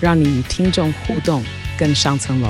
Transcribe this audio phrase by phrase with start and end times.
[0.00, 1.42] 让你与听众互动
[1.78, 2.48] 更上层楼。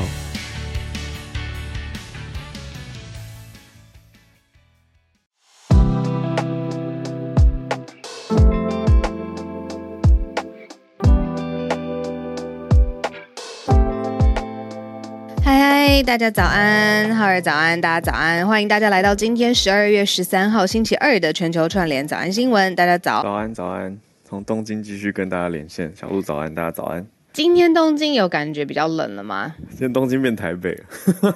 [16.04, 22.74] 大家早安，浩儿早安，大家早安，欢迎大家来到今天十二月十三号星期二的全球串联早安新闻。
[22.74, 25.92] 大家早，早安早安，从东京继续跟大家连线。
[25.94, 27.06] 小鹿早安，大家早安。
[27.38, 29.54] 今天东京有感觉比较冷了吗？
[29.70, 30.76] 今天东京变台北，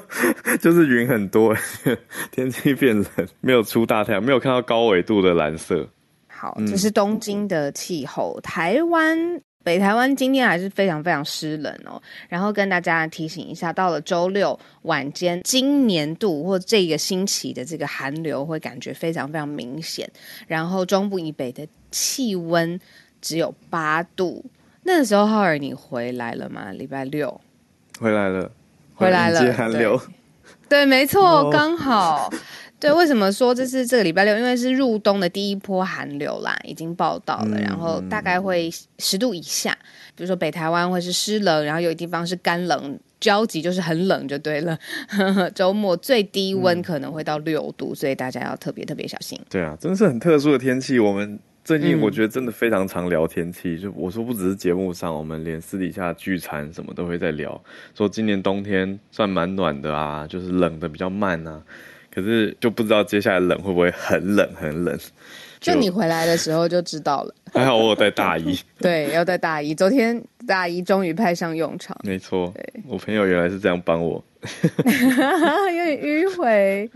[0.61, 1.57] 就是云很多，
[2.33, 3.07] 天气变冷，
[3.41, 5.89] 没有出大太阳，没有看到高纬度的蓝色。
[6.27, 9.41] 好，这是东京的气候，嗯、台湾。
[9.63, 20.11] 北台湾今天还是非常非常湿冷哦，然后跟大家提醒一下，到了周六晚间，今年度或这个星期的这个寒流会感觉非常非常明显，
[20.49, 22.77] 然后中部以北的气温
[23.21, 24.45] 只有八度。
[24.85, 26.73] 那个时候浩尔你回来了吗？
[26.73, 27.41] 礼拜六
[27.99, 28.51] 回来了，
[28.95, 29.97] 回来了，接寒流，
[30.69, 32.33] 对，对，没错，刚好。
[32.81, 34.37] 对，为什么说这是这个礼拜六？
[34.37, 39.71] 因为是入冬的第一波寒流啦，已经报道了，然后大概会十度以下。
[40.17, 44.77] 比如说北台湾会是湿冷，然后有的地方是干冷交集，就是很冷就对了。
[45.55, 49.41] 周末最低温可能会到六度，嗯，所以大家要特别特别小心。
[49.49, 50.99] 对啊，真的是很特殊的天气。
[50.99, 57.63] 我们最近我觉得真的非常常聊天气，嗯，就我说不只是节目上，我们连私底下聚餐什么都会在聊，
[57.95, 61.63] 说今年冬天算蛮暖的啊，就是冷的比较慢啊。
[62.15, 64.99] 可是就不知道接下来冷会不会很冷很冷，
[65.61, 67.35] 就，你回来的时候就知道了。
[67.55, 69.75] 还好我有带大衣， 对，要带大衣。
[69.75, 71.97] 昨天大衣终于派上用场。
[72.05, 72.53] 没错，
[72.87, 76.91] 我朋友原来是这样帮我， 有点迂回。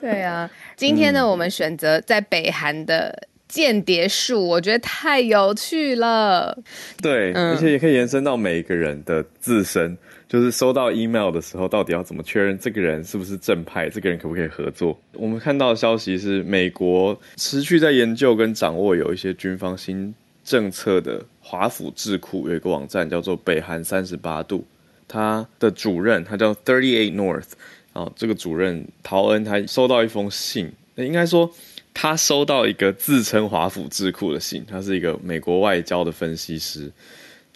[0.00, 6.58] 对啊，今天呢，嗯、我们选择在北韩的间谍术，我觉得太有趣了。
[7.00, 9.96] 对、嗯，而且也可以延伸到每一个人的自身。
[10.26, 13.88] 就是收到 email 的时候，到底要怎么确认这个人是不是正派？
[13.88, 14.98] 这个人可不可以合作？
[15.12, 24.64] 我们看到的消息是，美国持续在研究跟掌握有一些军方新政策的华府智库有一个网站叫做北韩三十八度，
[25.06, 27.50] 它的主任他叫 Thirty Eight North，
[27.92, 31.48] 啊，这个主任陶恩他收到一封信，应该说
[31.94, 36.92] 他收到一个自称华府智库的信，他是一个美国外交的分析师。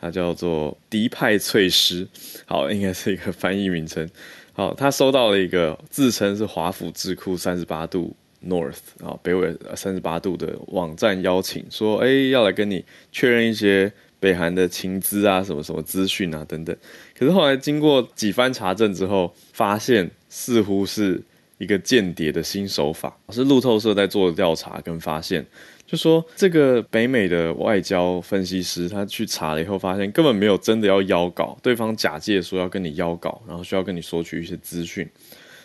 [0.00, 2.06] 他叫做迪派翠丝，
[2.46, 4.08] 好，应该是一个翻译名称。
[4.52, 8.14] 好，他收到了一个自称是华府智库三十八度
[8.46, 16.76] North 啊，北纬三十八度的网站邀请，说，哎，要来跟你确认一些北韩的情资啊，什么什么资讯啊，等等。
[17.18, 21.20] 可是后来经过几番查证之后，发现似乎是
[21.58, 25.44] 一个间谍的新手法，是路透社在做的调查跟发现。
[25.86, 35.08] 就说这个北美的外交分析师，他去查了以后，发现根本没有真的要邀稿，对方假借说要跟你邀稿，然后需要跟你索取一些资讯。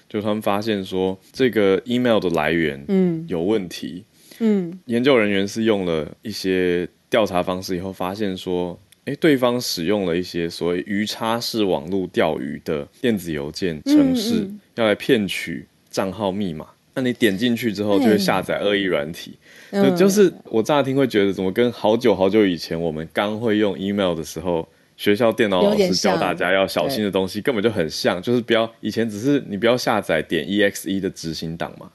[0.07, 4.05] 就他们发现说，这个 email 的来源嗯有问题
[4.39, 16.67] 嗯，嗯，研究人员是用了一些调查方式以后，发现说，诶，对方使用了一些所谓鱼叉式网络钓鱼的电子邮件程式，嗯嗯，要来骗取账号密码。
[16.95, 19.37] 那你点进去之后，就会下载恶意软体。
[19.71, 28.21] 就就是我乍听会觉得，怎么跟好久好久以前我们刚会用 email 的时候，学校电脑老师教大家要小心的东西，根本就很像。
[28.21, 31.89] 就是不要以前只是你不要下载点 exe 的执行档嘛，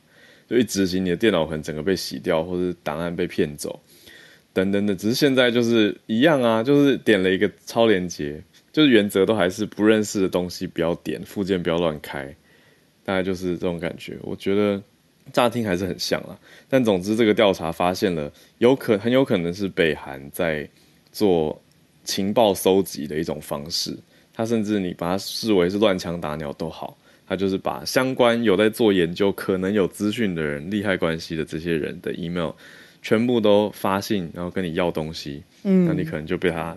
[0.49, 3.79] 就一执行你的电脑可能整个被洗掉，或者档案被骗走，
[4.53, 4.97] 等等的。
[4.97, 8.43] 只是现在就是一样啊，就是点了一个超连接，
[8.73, 12.35] 就是原则都还是不认识的东西不要点，附件不要乱开，
[13.09, 14.19] 大概就是这种感觉。
[14.21, 14.83] 我觉得。
[15.31, 16.35] 乍听还是很像啦，
[16.71, 20.67] 但总之这个调查发现了，有可很有可能是北韩在
[21.13, 21.61] 做
[22.03, 23.95] 情报搜集的一种方式。
[24.33, 26.97] 他甚至你把它视为是乱枪打鸟都好，
[27.27, 32.53] 他就是把相关有在做研究、可能有资讯的人、利害关系的这些人的 email
[33.03, 35.43] 全部都发信，然后跟你要东西。
[35.63, 36.75] 嗯，那你可能就被他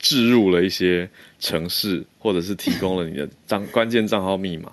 [0.00, 1.08] 置入了一些
[1.38, 4.72] 城市，或者是提供了你的账关键账号密码，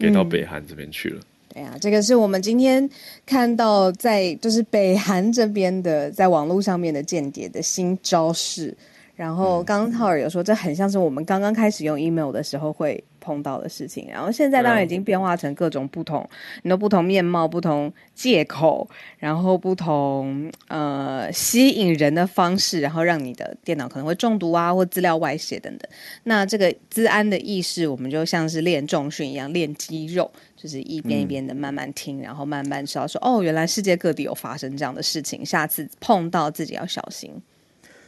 [0.00, 1.20] 给到北韩这边去了。
[1.20, 2.88] 嗯对呀，这个是我们今天
[3.26, 8.72] 看到在就是北韩这边的在网络上面的间谍的新招式，
[9.16, 14.08] 然后刚刚浩尔有说，这很像是我们刚刚开始用 email 的时候会碰到的事情。
[14.10, 16.28] 然后现在当然已经变化成各种不同，
[16.62, 18.88] 你的不同面貌、不同借口，
[19.18, 25.88] 然后不同呃吸引人的方式，然后让你的电脑可能会中毒啊，或资料外泄等等。
[26.24, 30.30] 那这个资安的意识，我们就像是练重训一样，练肌肉。
[30.56, 37.32] 就是一遍一遍的慢慢听，嗯、然后慢慢知道说，哦，原来世界各地有发生这样的事情，下次碰到自己要小心。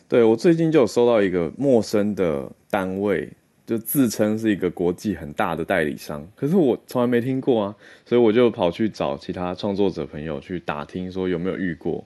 [0.07, 3.27] 对，我最近就有收到一个陌生的单位，
[3.73, 7.75] 就自称是一个国际很大的代理商，可是我从来没听过啊，
[8.05, 12.05] 所以我就跑去找其他创作者朋友去打听，说有没有遇过，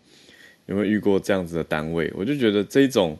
[0.66, 2.08] 有没有遇过这样子的单位。
[2.16, 3.18] 我就觉得这种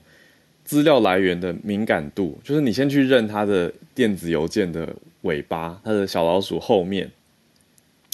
[0.62, 7.10] 资料来源的敏感度，就是你先去认他的电子邮件的尾巴，他的小老鼠后面。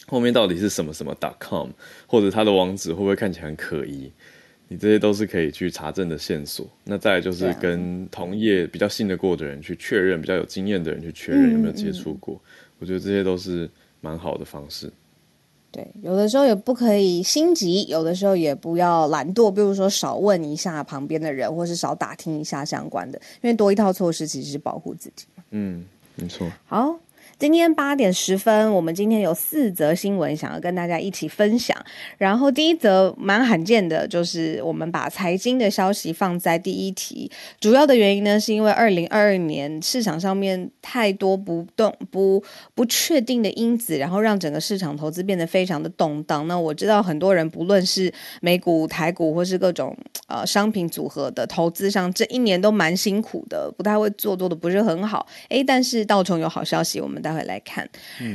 [0.07, 1.69] 后面到底是什么什么 .com，
[2.07, 4.11] 或者它的网址会不会看起来很可疑？
[4.73, 6.67] 你这些都是可以去查证的线索。
[6.83, 12.37] 那再来就是跟同业比较信得过的人去确认，比较有经验的人去确认有没有接触过。
[12.37, 12.73] 嗯嗯。
[12.79, 13.69] 我觉得这些都是
[14.01, 14.91] 蛮好的方式。
[15.71, 19.51] 对，有的时候也不可以心急，有的时候也不要懒惰。
[19.51, 25.27] 比如说少问一下旁边的人，或是少打听一下相关的，因为多一套措施其实是保护自己。
[25.51, 25.85] 嗯，
[26.17, 26.51] 没错。
[26.65, 26.99] 好。
[27.43, 31.77] 今天八点十分，我们今天有四则新闻想要跟大家一起分享。
[32.17, 37.29] 然后第一则蛮罕见的，就是我们把财经的消息放在第一题。
[37.59, 42.41] 主要的原因呢，是因为二零二二年市场上面太多不动不
[42.77, 46.47] 不确定的因子，然后让整个市场投资变得非常的动荡。
[46.47, 49.97] 那我知道很多人不论是美股、台股或是各种
[50.29, 55.27] 呃商品组合的投资上，这一年都蛮辛苦的，不太会做，做的不是很好。
[55.49, 57.89] 诶，但是道琼有好消息，我们待会来看，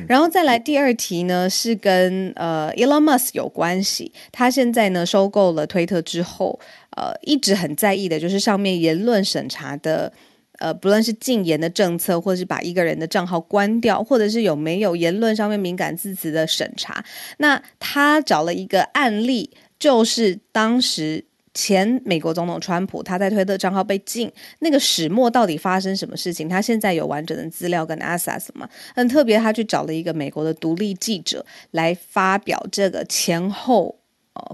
[0.07, 4.11] 然后再来第二题呢，是跟呃 Elon Musk 有关系。
[4.31, 6.59] 他现在呢收购了推特之后，
[6.97, 10.11] 呃，一直很在意的就是上面言论审查的，
[10.59, 17.05] 呃，不论是禁言的政策，或者是把一个人的账号关掉，或者是有没有言论上面敏感字词的审查。
[17.37, 21.26] 那他找了一个案例，就是当时。
[21.57, 26.47] 前美国总统川普，他在推特账号被禁，那个始末到底发生什么事情？
[26.47, 28.69] 他现在有完整的资料跟 assets 吗？
[28.95, 33.96] 很特别，他去找了一个美国的独立记者来发表这个前后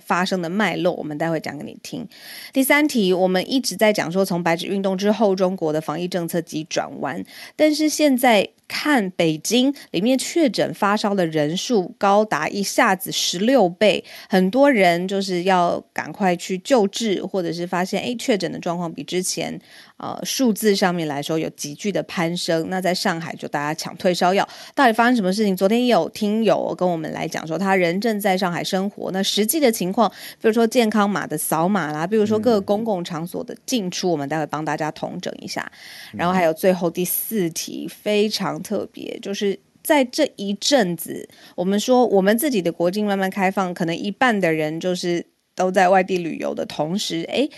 [0.05, 2.07] 发生的脉络，我们待会讲给你听。
[2.51, 7.23] 第三题，我们一直在讲说，从白纸运动之后，中国的防疫政策急转弯，
[7.55, 8.49] 但是现在。
[8.65, 19.59] 看北京里面确诊发烧的人数高达一下子十六倍，很多人就是要赶快去救治，或者是发现诶确诊的状况比之前
[20.03, 22.69] 呃数字上面来说有急剧的攀升。
[22.69, 25.55] 那在上海就大家抢退烧药，到底发生什么事情？
[25.55, 30.09] 昨天也有听友跟我们来讲说，他人正在上海生活，那实际的情况，
[30.41, 35.71] 比如说健康码的扫码啦，比如说各个公共场所的进出，我们待会帮大家统整一下。
[36.11, 38.61] 然后还有最后第四题，非常。
[38.63, 47.49] 特别就是在这一阵子，我们说我们自己的国境慢慢开放，可能一半的人就是都在外地旅游的同时，诶，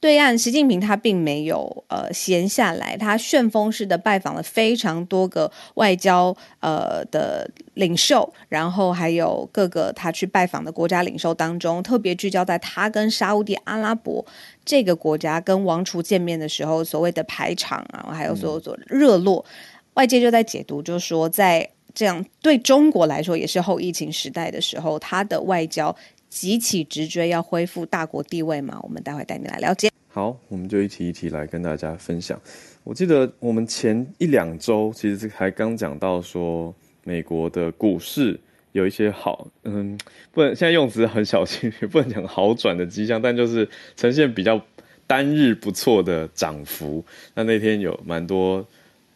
[0.00, 14.24] 对岸习近平他并没有呃闲下来，他旋风式的拜访了非常多个外交呃的领袖，然后还有各个他去拜访的国家领袖当中，特别聚焦在他跟沙乌地阿拉伯
[14.64, 19.44] 这个国家跟王储见面的时候，所谓的排场啊，还有所有所热络。
[19.46, 19.52] 嗯
[19.94, 25.94] 外界就在解读，就是说，在这样对中国来说也是后疫情时代的时候，他的外交
[26.28, 28.78] 急起直追，要恢复大国地位嘛？
[28.82, 29.89] 我们待会带你来了解。
[30.12, 32.36] 好，我们就一题一题来跟大家分享。
[32.82, 36.74] 我记得我们前一两周其实还刚讲到说，
[37.04, 38.38] 美国的股市
[38.72, 39.96] 有一些好，嗯，
[40.32, 44.60] 不能现在用词很小心，也不能讲好转的迹象，但就是呈现比较
[45.06, 47.04] 单日不错的涨幅。
[47.34, 48.66] 那那天有蛮多。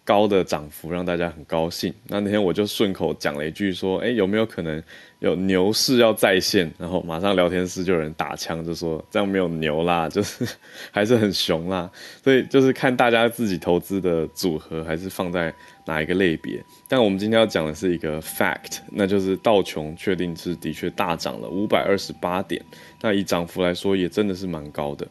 [0.04, 1.92] 高的涨幅让大家很高兴。
[2.08, 4.82] 那那天我就顺口讲了一句说：“哎，有没有可能
[5.20, 10.46] 有牛市要再现？”然后马上聊天室就有人打枪，就说：“这样没有牛啦， 就是
[10.90, 11.90] 还是很熊啦。”
[12.22, 15.52] 所以就是看大家自己投资的组合还是放在
[15.86, 16.62] 哪一个类别。
[16.86, 22.62] 但我们今天要讲的是一个 fact，那就是道琼确定是的确大涨了五百二十八点。
[23.00, 25.08] 那以涨幅来说，也真的是蛮高的。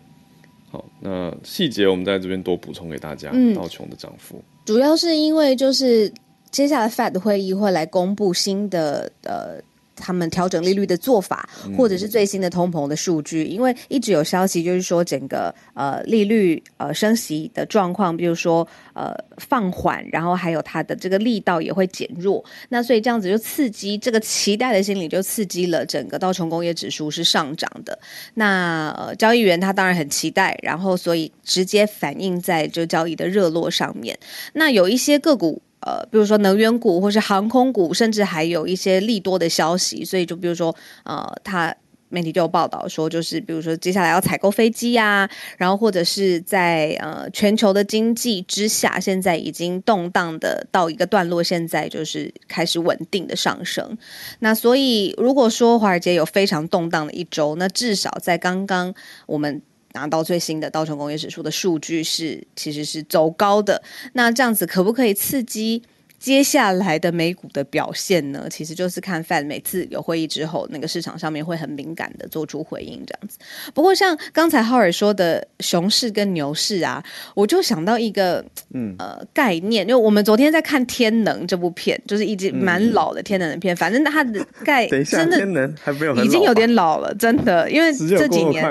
[0.70, 3.32] 好，那细节我们在这边多补充给大家。
[3.34, 4.44] 嗯，道琼的涨幅。
[4.66, 6.12] 主要是因为就是
[6.52, 9.60] 接下来 Fed 会议会来公布新的呃
[10.04, 27.98] 他们调整利率的做法，或者是最新的通膨的数据，因为一直有消息就是说整个呃利率呃升息的状况，比如说呃放缓，然后还有它的这个力道也会减弱，那所以这样子就刺激这个期待的心理，就刺激了整个道琼工业指数是上涨的。
[28.34, 34.20] 那呃交易员他当然很期待，然后所以直接反映在就交易的热络上面。
[34.52, 35.62] 那有一些个股。
[35.86, 41.76] 呃，比如说能源股或是航空股，甚至还有一些利多的消息，所以就比如说，呃，他
[42.10, 53.98] 媒体就有报道说，就是比如说接下来要采购飞机呀，然后或者是在呃全球的经济之下，现在已经动荡的到一个段落，现在就是开始稳定的上升。
[54.40, 58.94] 那所以如果说华尔街有非常动荡的一周，那至少在刚刚
[59.26, 59.62] 我们。
[59.94, 63.82] 拿到最新的道琼工业指数的数据是，其实是走高的。
[64.14, 65.82] 那这样子可不可以刺激
[66.20, 68.48] 接下来的美股的表现呢？
[68.50, 73.38] 其实就是看 Fed 每次有会议之后，那个市场上面会很敏感的做出回应这样子。
[73.74, 77.04] 不过像刚才浩尔说的熊市跟牛市啊，
[77.36, 88.66] 我就想到一个嗯呃概念，因为我们昨天在看《天能》这部片，就是一直蛮老的《天能》的片，反正它的概 真的天能还没有，已经有点老了，真的，因为这几年。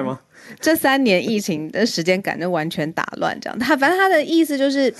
[0.61, 3.59] 这三年疫情的时间感就完全打乱，这样。
[3.59, 4.92] 他反正他的意思就是，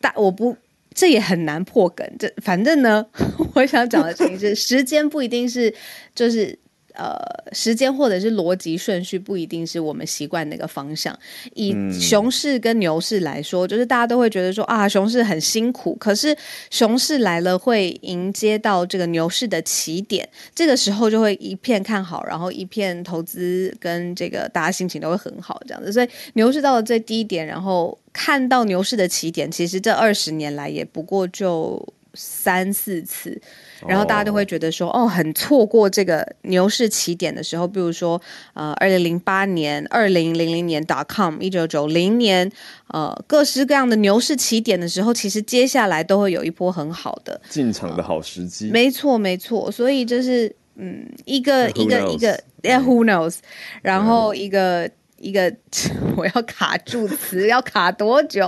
[0.00, 0.56] 大我不，
[0.94, 2.06] 这也很难破梗。
[2.18, 3.06] 这反正呢，
[3.54, 5.74] 我想讲的事情是，时间不一定是
[6.14, 6.58] 就是。
[6.94, 7.16] 呃，
[7.52, 11.18] 时间或者是逻辑顺序不一定是我们习惯那个方向。
[11.54, 16.36] 以熊市跟牛市来说，嗯、就是大家都会觉得说啊，熊市很辛苦，可是
[16.70, 25.92] 熊市来了会迎接到这个牛市的起点，这个时候就会一片看好，然后一片投资跟这个大家心情都会很好，这样子。
[25.92, 31.82] 所以牛市到了最低点，然后看到牛市的起点，其实这二十年来也不过就
[32.14, 33.40] 三四次。
[33.86, 38.20] 然后大家都会觉得说，哦，很错过这个牛市起点的时候，比如说，
[38.54, 42.50] 呃，二零零八年、二零零零年 dot com、一九九零年，
[42.88, 48.70] 呃，各式各样的牛市起点的时候，其实接下来都会有一波很好的进场的好时机。
[48.70, 49.70] 没错，没错。
[49.70, 53.36] 所以就是，嗯，一个一个一个，Yeah，who knows？
[53.82, 54.90] 然后一个。
[55.22, 55.50] 一个
[56.16, 58.46] 我要卡住词，要卡多久？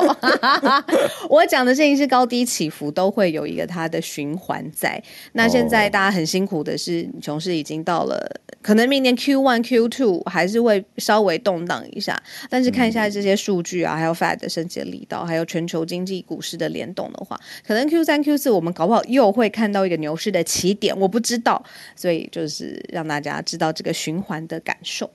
[1.31, 5.01] 我讲的事情是高低起伏都会有一个它的循环在。
[5.33, 12.21] 那现在大家很辛苦的是，熊市已经到了，可能明年 Q one Q two 还是会稍微动荡一下。
[12.51, 21.65] 但是看一下这些数据啊，还有 Fed 的升息力道，还有全球经济股市的联动的话，可能 Q 三 Q 四我们搞不好又会看到一个牛市的起点，我不知道。
[21.95, 25.09] 所以就是让大家知道这个循环的感受。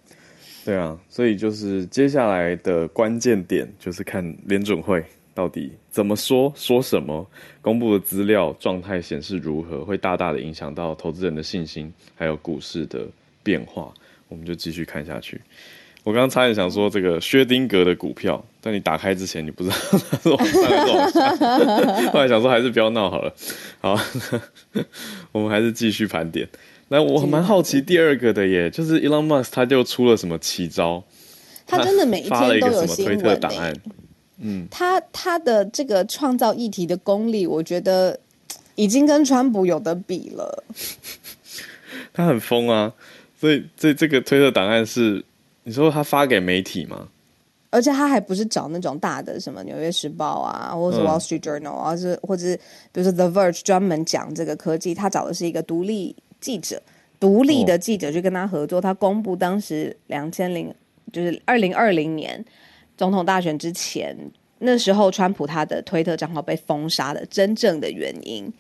[0.69, 7.25] 对啊，所以就是接下来的关键点就是看联准会到底怎么说，说什么，
[7.59, 13.07] 公布的资料状态显示如何，会大大的影响到投资人的信心，还有股市的
[13.41, 13.91] 变化。
[14.27, 15.41] 我们就继续看下去。
[16.03, 19.75] 我刚刚差点想说这个薛丁格的股票，但你打开之前你不知道
[20.11, 21.29] 它是往上还是往下，
[22.13, 23.33] 后来想说还是不要闹好了。
[23.79, 23.99] 好，
[25.33, 26.47] 我们还是继续盘点。
[26.89, 31.03] 那我蛮好奇第二个的耶，就是 Elon Musk 他就出了什么奇招？
[31.65, 33.73] 他真的每一天都有新闻、欸、推特档案。
[34.39, 38.19] 嗯，他他的这个创造议题的功力，我觉得
[38.73, 40.63] 已经跟川普有的比了。
[42.11, 42.91] 他很疯啊，
[43.39, 45.23] 所以这这个推特档案是
[45.65, 47.07] 你说他发给媒体吗？
[47.69, 52.55] 而且他还不是找那种大的什么《纽约时报》啊，或者是《Wall Street Journal》啊，是或者是
[52.91, 56.15] 比如说《The Verge》专门讲这个科技，他找的是一个独立。
[56.39, 56.81] 记者，
[57.19, 60.73] 独立的记者去跟他合作，他公布当时两千零
[61.11, 62.43] 就是二零二零年
[62.95, 64.15] 总统大选之前，
[64.59, 68.51] 那时候川普他的推特账号被封杀的真正的原因。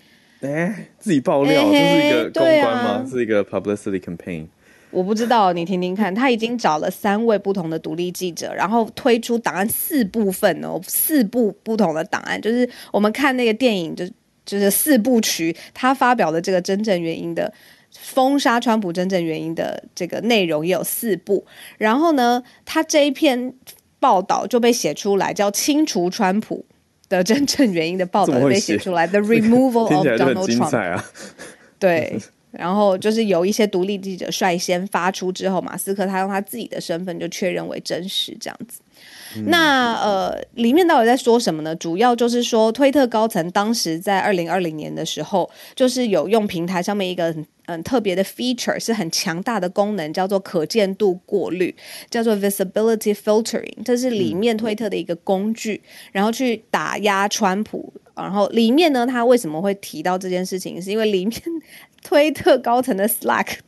[0.41, 3.05] 哎，自己爆料，这是一个公关吗？
[3.09, 4.47] 是一个 publicity campaign？
[4.91, 6.13] 我不知道，你听听看。
[6.13, 14.05] 他已经找了三位不同的独立记者，然后推出档案四部分哦，四部不同的档案，就是我们看那个电影就。
[14.49, 17.53] 就是四部曲，他发表的这个真正原因的
[17.91, 21.45] 封杀川普真正原因的这个内容也有四部，
[21.77, 23.53] 然后呢，他这一篇
[23.99, 26.65] 报道就被写出来，叫清除川普
[27.07, 30.77] 的真正原因的报道被写出来， The Removal of Donald Trump。
[30.77, 31.05] 啊、
[31.77, 32.19] 对，
[32.51, 38.79] 然后就是有一些独立记者率先发出之后，马斯克他用他自己的身份就确认为真实，这样子。
[39.45, 41.75] 那呃，里面到底在说什么呢？
[41.75, 51.73] 主要就是说，推特高层当时在二零二零年的时候，就是有用平台上面一个很嗯特别的 feature，是很强大的功能，叫做可见度过滤，
[52.09, 55.81] 叫做 visibility filtering，这是里面推特的一个工具，
[56.11, 57.93] 然后去打压川普。
[58.15, 60.81] 然后里面呢，他为什么会提到这件事情？
[60.81, 61.41] 是因为里面
[62.03, 63.59] 推特高层的 Slack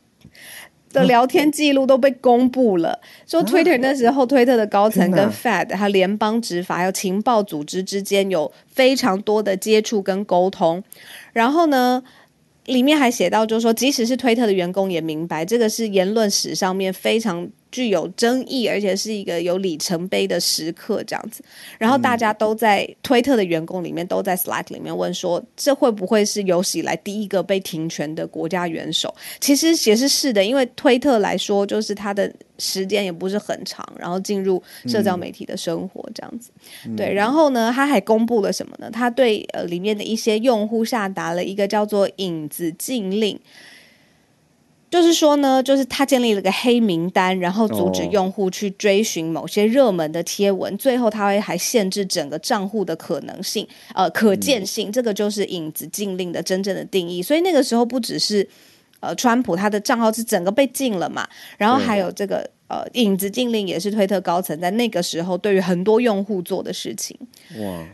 [0.92, 10.82] 的聊天记录都被公布了，说 Twitter 那时候推特的高层跟 Fed 还有联邦执法还有情报组织之间有非常多的接触跟沟通，
[11.32, 12.02] 然后呢，
[12.66, 17.48] 里面还写到，就是说，即使是推特的员工也明白，这个是言论史上面非常。
[17.72, 21.42] 具有争议，而且是一个有里程碑的时刻，这样子。
[21.78, 29.12] 然后大家都在推特的员工里面，都在 Slack 里面问说，这会不会是有史以来第一个被停权的国家元首？
[29.40, 36.50] 其实也是是的，因为推特来说，就是他的时间也不是很长，然后进入社交媒体的生活这样子。
[36.86, 38.90] 嗯、对，然后呢，他还公布了什么呢？
[38.90, 43.40] 他对呃里面的一些用户下达了一个叫做“影子禁令”。
[44.92, 50.78] 就是说呢，就是他建立了个黑名单，然后阻止用户去追寻某些热门的贴文，oh.
[50.78, 54.90] 最后他会还限制整个账户的可能性，呃，可见性。
[54.90, 57.22] 嗯、这个就是影子禁令的真正的定义。
[57.22, 58.46] 所以那个时候不只是
[59.00, 67.16] 呃，川普他的账号是整个被禁了嘛，然后还有这个呃，影子禁令也是推特高层在那个时候对于很多用户做的事情。
[67.58, 67.86] 哇！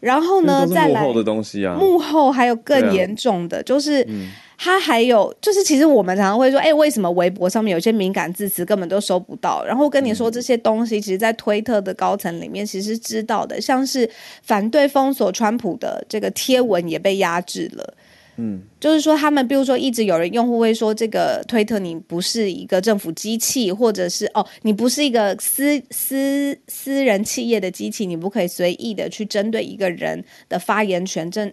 [0.00, 4.04] 然后呢，再来幕后的东西啊，幕后还有更严重的，啊、就是。
[4.08, 9.64] 嗯他还有就是，其实我们常常会说，哎，为什么微博上面有些敏感字词根本都收不到？
[9.64, 14.08] 然后跟你说这些东西，其实，在推特的高层里面其实知道的，像是
[14.42, 17.94] 反对封锁川普的这个贴文也被压制了。
[18.38, 31.52] 嗯，就是说他们，比如说一直有人用户会说，这个推特你不是一个政府机器，或者是哦，你不是一个私私私人企业的机器，你不可以随意的去针对一个人的发言权正。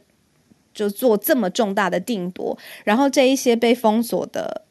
[0.74, 4.63] 就做这么重大的定夺，然后这一些被封锁的，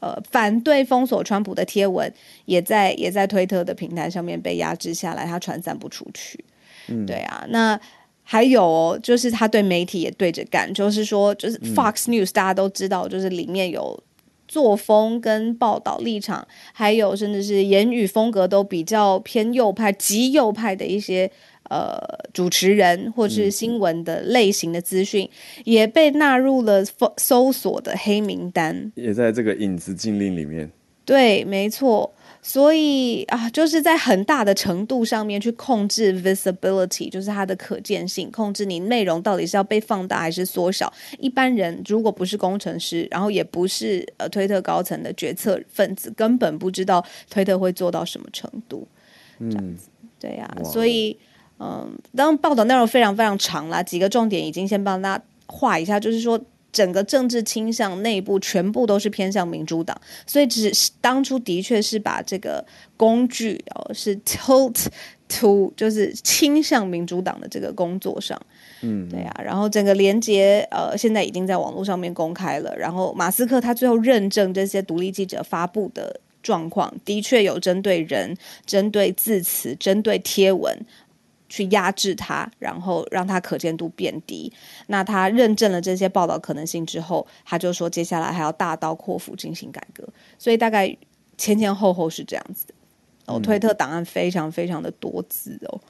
[0.00, 2.12] 呃，反对封锁川普的贴文，
[2.44, 6.44] 也在也在推特的平台上面被压制下来，它传散不出去。
[6.86, 7.78] 嗯，对啊，那
[8.22, 14.00] 还有哦，就是他对媒体也对着干，就是说，就是 Fox News，嗯，大家都知道，就是里面有
[14.46, 21.30] 作风跟报道立场，还有甚至是言语风格都比较偏右派、极右派的一些。
[21.68, 21.98] 呃，
[22.32, 26.82] 主持人或是新闻的类型的资讯，嗯、也被纳入了
[27.16, 30.70] 搜索的黑名单，也在这个影子禁令里面。
[31.04, 32.12] 对，没错。
[32.40, 40.90] 所以啊，就是在很大的程度上面去控制 visibility，就是它的可见性，控制你内容到底是要被放大还是缩小。
[41.18, 48.86] 一般人如果不是工程师，然后也不是呃推特高层的决策分子，根本不知道推特会做到什么程度。
[49.40, 49.88] 嗯，这样子，
[50.20, 51.18] 对呀、啊，所以。
[51.60, 56.40] 嗯，当然报道内容非常非常长啦，几个重点已经先帮大家画一下，就是说
[56.70, 62.64] 整个政治倾向内部全部都是偏向民主党，所以只是当初的确是把这个
[62.96, 64.86] 工具哦是 tilt
[65.28, 68.40] to 就是倾向民主党的这个工作上，
[68.82, 80.78] 嗯，对啊，然后整个连接呃现在已经在网络上面公开了，然后马斯克他最后认证这些独立记者发布的状况，的确有针对人、针对字词、针对贴文。
[81.48, 84.52] 去压制它，然后让它可见度变低。
[84.88, 90.06] 那他认证了这些报道可能性之后，他就说接下来还要大刀阔斧进行改革。
[90.38, 90.96] 所以大概
[91.36, 92.74] 前前后后是这样子的。
[93.26, 95.80] 哦，推特档案非常非常的多字哦。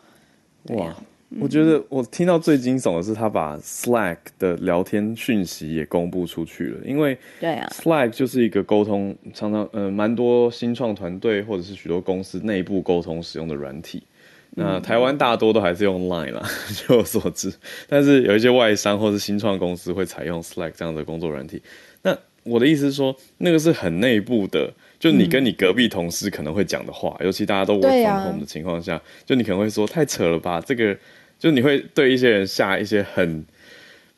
[0.74, 0.96] 哇，
[1.30, 14.02] 嗯、我觉得我听到最惊悚的是他把 Slack 的聊天讯息也公布出去了，因为对啊，Slack 就是一个沟通常常呃蛮多新创团队或者是许多公司内部沟通使用的软体。
[14.50, 16.42] 那台湾大多都还是用 Line 啦，
[16.74, 17.52] 据我所知。
[17.88, 21.62] 但是有一些外商或是新创公司会采用 Slack 这样的工作软体。
[22.02, 30.60] 那我的意思是说，那个是很内部的，就你跟你隔壁同事可能会讲的话，嗯、尤其大家都 work from home 的情况下，啊、就你可能会说太扯了吧？
[30.60, 30.96] 这个
[31.38, 33.44] 就你会对一些人下一些很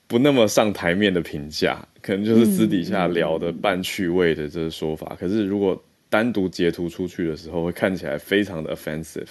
[0.07, 5.09] 不那么上台面的评价，可能就是私底下聊的半趣味的这个说法。
[5.11, 9.29] 嗯、可是如果单独截图出去的时候，会看起来非常的 offensive。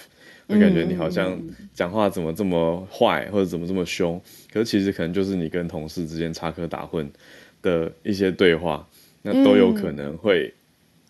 [0.49, 1.39] 会感觉你好像
[1.73, 4.19] 讲话怎么这么坏，或者怎么这么凶，
[4.51, 7.07] 可是其实可能就是你跟同事之间插科打诨
[7.62, 8.88] 的一些对话，
[9.21, 10.51] 那都有可能会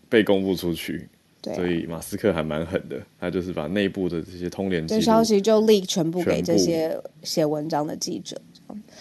[0.09, 1.07] 被公布出去。
[1.41, 8.35] 对、嗯，所以马斯克还蛮狠的，他就是把内部的这些通联这消息就 leak 全部给这些写文章的记者。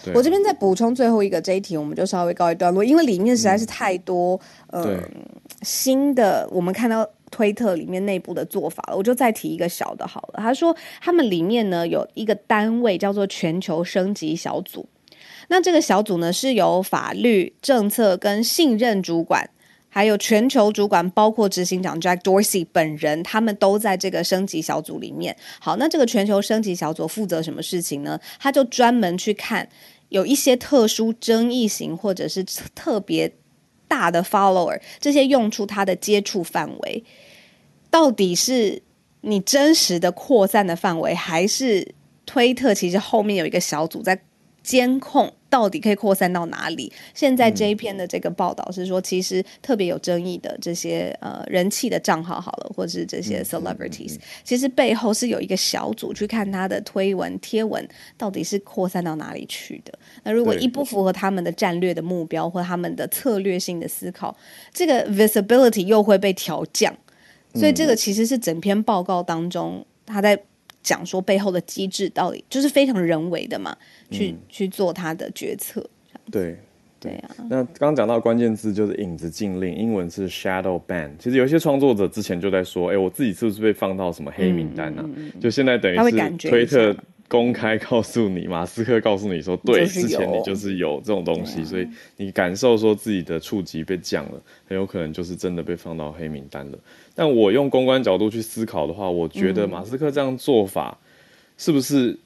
[0.05, 5.03] 对我这边再补充最后一个这一题，我们就稍微告一段落，因为里面实在是太多嗯、呃、
[5.63, 7.05] 新的，我们看到。
[7.29, 10.39] 推特里面内部的做法了，我就再提一个小的好了。
[10.41, 14.87] 他说他们里面呢有一个单位叫做全球升级小组，
[15.47, 19.49] 那这个小组呢是由法律、政策跟信任主管，
[19.89, 25.35] 还有全球主管，包括执行长 Jack Dorsey 本人，他们都在这个升级小组里面。
[25.59, 28.19] 好，那这个全球升级小组负责什么事情呢？
[28.39, 29.67] 他就专门去看
[30.09, 33.31] 有一些特殊争议型或者是特别。
[33.89, 37.03] 大的 follower，这些用出它的接触范围，
[37.89, 38.81] 到底是
[39.21, 41.93] 你真实的扩散的范围，还是
[42.25, 44.21] 推特其实后面有一个小组在
[44.63, 45.31] 监控？
[45.49, 46.93] 到底可以扩散到哪里？
[47.15, 57.83] 现在这一篇的这个报道是说，其实特别有争议的这些呃人气的账号好了，或者是这些 celebrities，其实背后是有一个小组去看他的推文贴文
[58.15, 59.91] 到底是扩散到哪里去的。
[60.23, 64.37] 那如果一不符合他们的战略的目标或他们的策略性的思考，
[64.71, 66.95] 这个 visibility 又会被调降。
[67.55, 70.39] 所以这个其实是整篇报告当中他在。
[70.89, 73.77] 讲说背后的机制到底就是非常人为的嘛，
[74.09, 75.87] 去、嗯、去做他的决策。
[76.31, 76.57] 对
[76.99, 77.29] 对啊。
[77.47, 81.11] 那刚刚讲到关键字就是影子禁令，英文是 shadow ban。
[81.19, 85.05] 其实有一些创作者之前就在说，哎，我自己是不是被放到什么黑名单啊？
[85.05, 86.95] 嗯、就现在等于是推特
[87.27, 96.77] 公开告诉你，马斯克告诉你说，对，之前你就是有这种东西，啊、所以你感受说自己的触及被降了，很有可能就是真的被放到黑名单了。
[97.19, 100.97] 但我用公关角度去思考的话，我觉得马斯克这样做法
[101.57, 102.17] 是不是、嗯、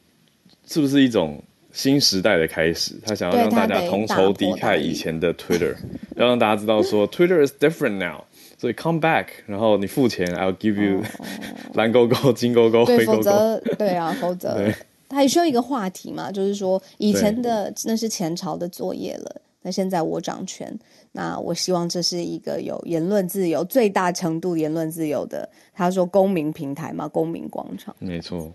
[0.68, 2.94] 是不是一种新时代的开始？
[3.04, 5.74] 他想要让大家同仇敌忾以前的 Twitter，
[6.16, 8.22] 要让大家知道说 Twitter is different now，
[8.60, 11.26] 所以 come back，然后你付钱，I'll give you、哦、
[11.74, 13.18] 蓝勾勾、金勾勾、灰勾勾。
[13.18, 14.72] 否则，对啊， 否则
[15.10, 20.72] 他还需要一个话题嘛，就是说以前的那是前朝的作业了，那现在我掌权。
[21.12, 27.96] 那我希望这是一个有言论自由、最大程度言论自由的，他说公民平台嘛，公民广场。
[28.00, 28.52] 没错，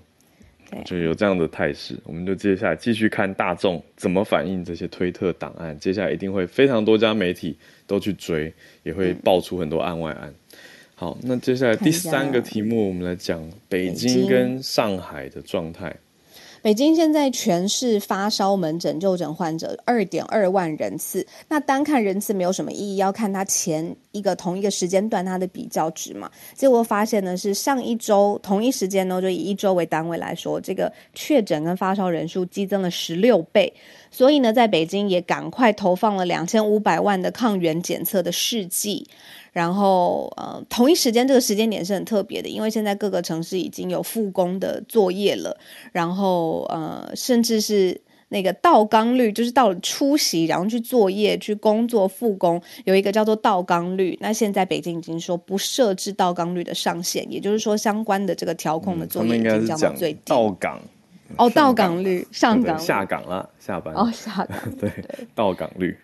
[0.85, 1.97] 就有这样的态势。
[2.05, 5.79] 我们就接下来继续看大众怎么反映这些推特档案。
[5.79, 10.29] 接下来一定会非常多家媒体都去追，也会爆出很多案外案。
[10.29, 10.59] 嗯、
[10.97, 15.95] 好，那接下来第三个题目，我们来讲北京跟上海的状态。
[16.61, 26.31] 北京现在全市发烧门诊就诊患者二点二万人次，那单看人次没有什么意义，要看它前一个同一个时间段它的比较值嘛。
[26.55, 33.73] 结果发现呢，是上一周同一时间呢，就以一周为单位来说，这个确诊跟发烧人数激增了十六倍。
[34.11, 39.07] 所以呢，在北京也赶快投放了两千五百万的抗原检测的试剂。
[39.53, 45.57] 然后，呃，同一时间这个时间点是很特别的，因为现在各个城市已经有复工的作业了。
[45.93, 54.17] 然后，呃，甚至是那个到岗率，就是到了出席，然后去作业、去工作、复工，有一个叫做到岗率。
[54.21, 60.21] 那现在北京已经说不设置到岗率的上限，也就是说，相关的这个调控的作业已经降到最低。
[60.27, 60.81] 到岗
[61.37, 64.91] 哦，到岗率上岗下岗了，下班哦，下岗 对
[65.35, 65.97] 到岗率。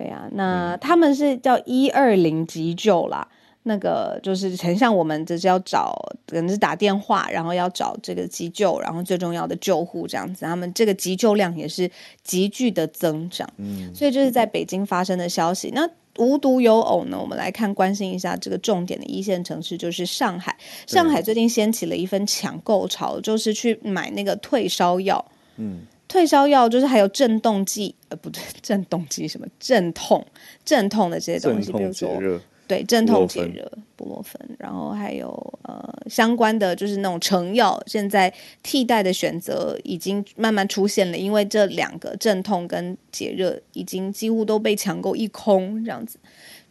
[0.00, 3.28] 对呀、啊，那他们是叫一二零急救啦，
[3.64, 5.94] 那个就是很像我们就是要找，
[6.26, 11.90] 可能是打电话，然后要找这个急救，然后最重要的救护这样子，他们这个急救量也是
[12.24, 13.46] 急剧的增长。
[13.58, 15.70] 嗯，所以这是在北京发生的消息。
[15.74, 15.86] 那
[16.16, 20.56] 无独有偶呢，我们来看关心一下这个重点的一线城市，就是上海。
[20.86, 25.22] 上海最近掀起了一份抢购潮，就是去买那个退烧药。
[25.56, 25.80] 嗯。
[26.10, 30.26] 退烧药就是还有镇动剂，呃，不对， 镇动剂什么镇痛、
[30.64, 35.28] 镇痛的这些东西，比如说对镇痛解热、布洛芬，然后还有
[35.62, 46.18] 呃相关的就是那种成药，现在替代的选择已经慢慢出现了，因为这两个镇痛跟解热已经几乎都被抢购一空，这样子。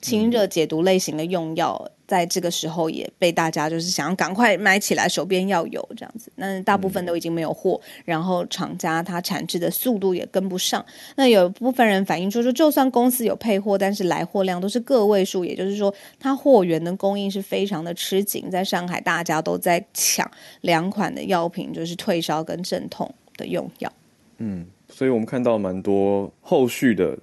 [0.01, 6.31] 清热解毒类型的用药，在这个时候也被大家就是想要赶快买起来，手边要有这样子。
[6.37, 10.83] 那大部分都已经没有货，然后厂家它产制的速度也跟不上。
[11.15, 18.49] 那有部分人反映说，说就算公司有配货，但是来货量都是个位数，也就是说，它货源的供应是非常的吃紧。
[18.49, 20.29] 在上海，大家都在抢
[20.61, 23.93] 两款的药品，就是退烧跟镇痛的用药。
[24.39, 27.15] 嗯，所以我们看到蛮多后续的。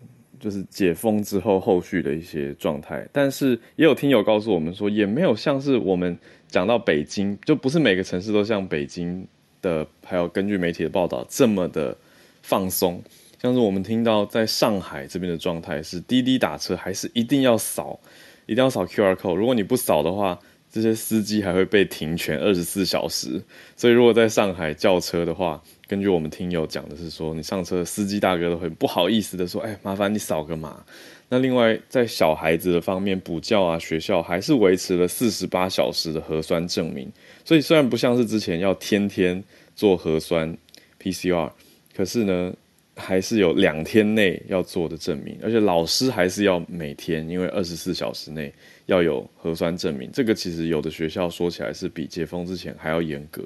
[0.46, 9.26] 就是解封之后后续的一些状态，但是也有听友告诉我们说，也没有像是我们讲到北京，就不是每个城市都像北京
[9.61, 11.96] 的，还有根据媒体的报道这么的
[12.42, 13.02] 放松。
[13.42, 17.98] 像是我们听到在上海这边的状态是，滴滴打车还是一定要扫，
[18.46, 20.38] 一定要扫 QR code，如果你不扫的话，
[20.70, 23.42] 这些司机还会被停权二十四小时。
[23.74, 30.85] 所以如果在上海叫车的话，根据我们听友讲的是说，你上车司机大哥都会不好意思的说：“哎，麻烦你扫个码。”
[31.29, 37.11] 那另外在小孩子的方面，补教啊学校还是维持了四十八小时的核酸证明。
[37.44, 39.42] 所以虽然不像是之前要天天
[39.75, 40.57] 做核酸
[41.01, 41.51] PCR，
[41.94, 42.53] 可是呢，
[42.96, 48.53] 还是有两天内要做的证明，而且老师还是要每天，因为二十四小时内
[48.87, 50.11] 要有核酸证明。
[50.12, 53.44] 这个其实有的学校说起来是比解封之前还要严格。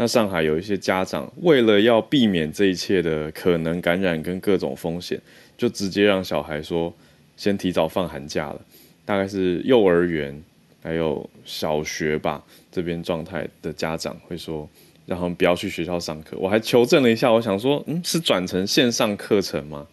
[0.00, 5.20] 那上海有一些家长为了要避免这一切的可能感染跟各种风险，
[5.56, 6.94] 就直接让小孩说，
[7.36, 8.60] 先提早放寒假了，
[9.04, 10.40] 大概是幼儿园
[10.84, 14.70] 还有小学吧，这边状态的家长会说，
[15.04, 16.36] 让他们不要去学校上课。
[16.38, 19.84] 我还求证了一下，我想说，嗯，是转成线上课程吗？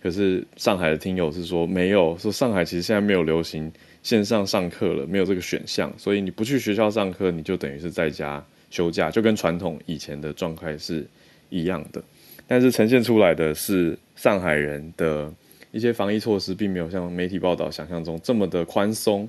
[0.00, 3.72] 可是上海的听友是说没有，说上海其实现在没有流行
[4.04, 11.06] 线上上课了，没有这个选项，所以你不去学校上课，你就等于是在家休假，就跟传统以前的状态是
[11.50, 12.02] 一样的。
[12.48, 15.30] 但是呈现出来的是上海人的
[15.72, 19.28] 一些防疫措施，并没有像媒体报道想象中这么的宽松。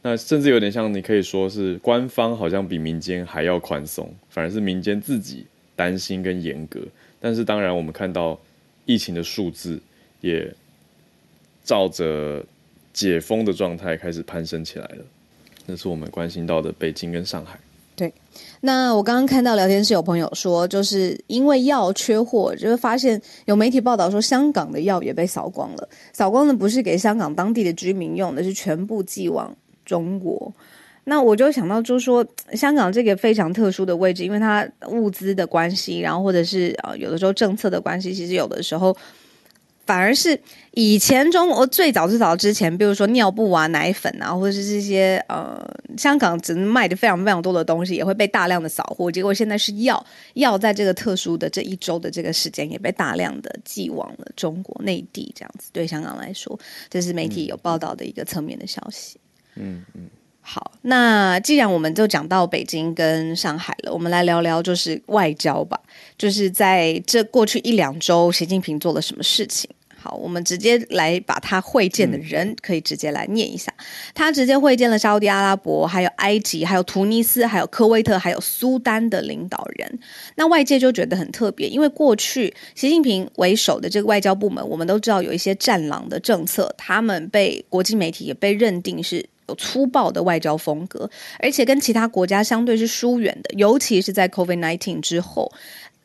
[0.00, 5.44] 那甚至有点像你可以说是官方好像比民间还要宽松，反而是民间自己
[5.76, 6.80] 担心跟严格。
[7.20, 8.40] 但是当然，我们看到
[8.86, 9.78] 疫情的数字
[10.22, 10.50] 也
[11.62, 12.42] 照着
[12.92, 15.04] 解封的状态开始攀升起来了。
[15.66, 17.58] 那是我们关心到的北京跟上海。
[17.98, 18.14] 对，
[18.60, 25.88] 那我刚刚看到聊天室有朋友说，就是因为药缺货，就会发现有媒体报道说香港的药也被扫光了。
[26.12, 29.52] 扫光的不是给香港当地的居民用的，是全部寄往
[29.84, 30.54] 中国。
[31.02, 38.96] 那我就想到，就是说香港这个非常特殊的位置，因为它物资的关系，然后或者是呃有的时候政策的关系，其实有的时候。
[39.88, 40.38] 反而是
[40.72, 45.58] 以前中国最早最早之前，比如说尿布啊、奶粉啊，或者是这些呃，
[45.96, 49.10] 香港只能卖的非常非常多的东西，也会被大量的扫货。
[49.10, 59.18] 结果现在是药，药在这个特殊的这一周的这个时间，也被大量的寄往了中国内地，这样子对香港来说，这是媒体有报道的一个侧面的消息。
[59.54, 60.10] 嗯嗯。
[60.40, 65.78] 好，那既然我们就讲到北京跟上海了，我们来聊聊就是外交吧，
[66.16, 69.68] 就是在这过去一两周，习近平做了什么事情？
[70.08, 73.70] 好，我们直接来把他会见的人可以直接来念一下。
[73.76, 79.98] 嗯、他直接会见了沙乌地阿拉伯，还有埃及，还有突尼斯，还有科威特，还有苏丹的领导人。
[80.36, 95.52] 那外界就觉得很特别，因为过去习近平为首的这个外交部门，我们都知道有一些战狼的政策，他们被国际媒体也被认定是有粗暴的外交风格，而且跟其他国家相对是疏远的，尤其是在 COVID-19 之后，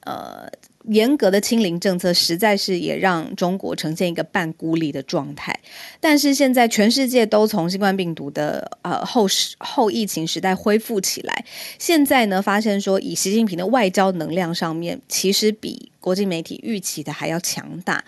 [0.01, 0.51] 呃。
[0.85, 5.57] 严格的清零政策实在是也让中国呈现一个半孤立的状态。
[5.99, 9.25] 但是现在全世界都从新冠病毒的呃后
[9.59, 11.45] 后疫情时代恢复起来，
[11.79, 18.03] 现在呢发现说，以习近平的外交能量上面，其实比国际媒体预期的还要强大。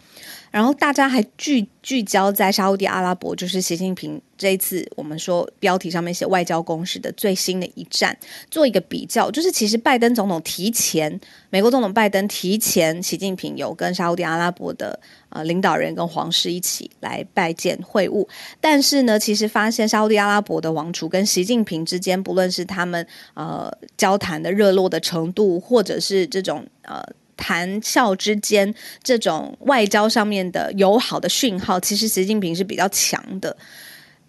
[0.55, 8.17] 然后大家还聚聚焦在沙乌地阿拉伯，就是习近平这一次我们说标题上面写外交攻势的最新的一战，
[8.49, 18.25] 做一个比较，就是其实拜登总统提前，美国总统拜登提前，习近平有跟沙乌地阿拉伯的呃领导人跟皇室一起来拜见会晤，
[18.61, 27.03] 但是呢，其实发现沙乌地阿拉伯的王储跟习近平之间，不论是他们呃交谈的热络的程度，或者是这种呃。
[27.35, 33.55] 谈笑之间，这种外交上面的友好的讯号，其实习近平是比较强的，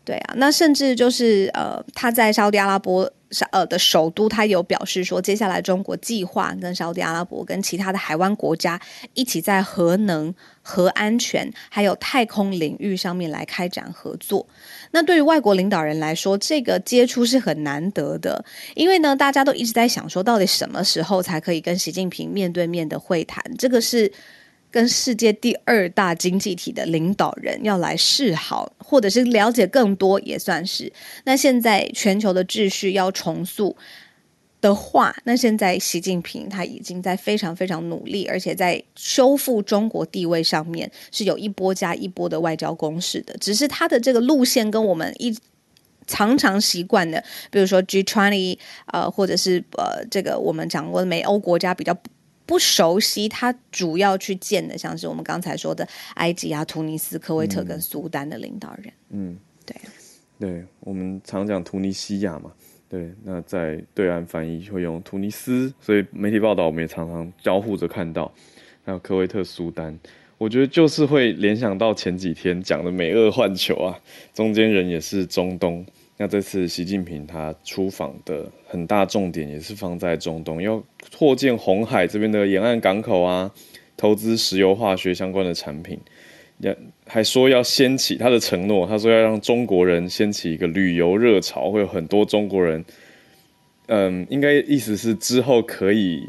[0.04, 3.10] 对啊，那甚至就是呃，他在沙乌地阿拉伯。
[3.50, 8.80] 呃的首都，他有表示说，接下来中国计划跟沙特阿拉伯跟其他的海湾国家
[9.14, 14.46] 一起在核能、核安全还有太空领域上面来开展合作。
[14.92, 23.42] 那对于外国领导人来说，这个接触是很难得的，因为呢，大家都一直在想说，到底什么时候才可以跟习近平面对面的会谈？
[23.58, 24.12] 这个是。
[24.76, 30.92] 跟世界第二大经济体的领导人要来示好，或者是了解更多，也算是。
[31.24, 33.74] 那现在全球的秩序要重塑
[34.60, 43.34] 的话，那现在习近平他已经在非常非常努力，而且在修复中国地位上面是有一波加一波的外交攻势的。
[43.38, 45.34] 只是他的这个路线跟我们一
[46.06, 48.58] 常常习惯的，比如说 G20，
[48.92, 51.96] 呃，或者是呃这个我们讲过的美欧国家比较。
[52.46, 58.92] 不熟悉，他主要去见的，像是我们刚才说的埃及啊、突尼斯、科威特跟苏丹的领导人。
[59.10, 59.76] 嗯，对，
[60.38, 62.52] 对，我们常讲突尼西亚嘛，
[62.88, 68.32] 对，那在对岸翻译会用突尼斯，所以媒体报道我们也常常交互着看到，
[68.84, 69.98] 还有科威特、苏丹，
[70.38, 73.98] 我觉得就是会联想到前几天讲的美俄换球啊，
[74.32, 75.84] 中间人也是中东。
[76.18, 80.82] 那这次习近平他出访的很大重点也是放在中东，要
[81.16, 83.52] 扩建红海这边的沿岸港口啊，
[83.98, 86.00] 投资石油化学相关的产品，
[86.58, 86.74] 也
[87.06, 92.82] 还说要掀起他的承诺，他说要让中国人掀起一个旅游热潮，会有很多中国人，
[93.88, 96.22] 嗯，应该意思是之后可以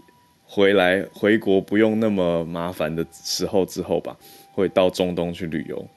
[0.43, 4.17] 回来回国不用那么麻烦的时候之后吧，
[4.51, 5.87] 会到中东去旅游。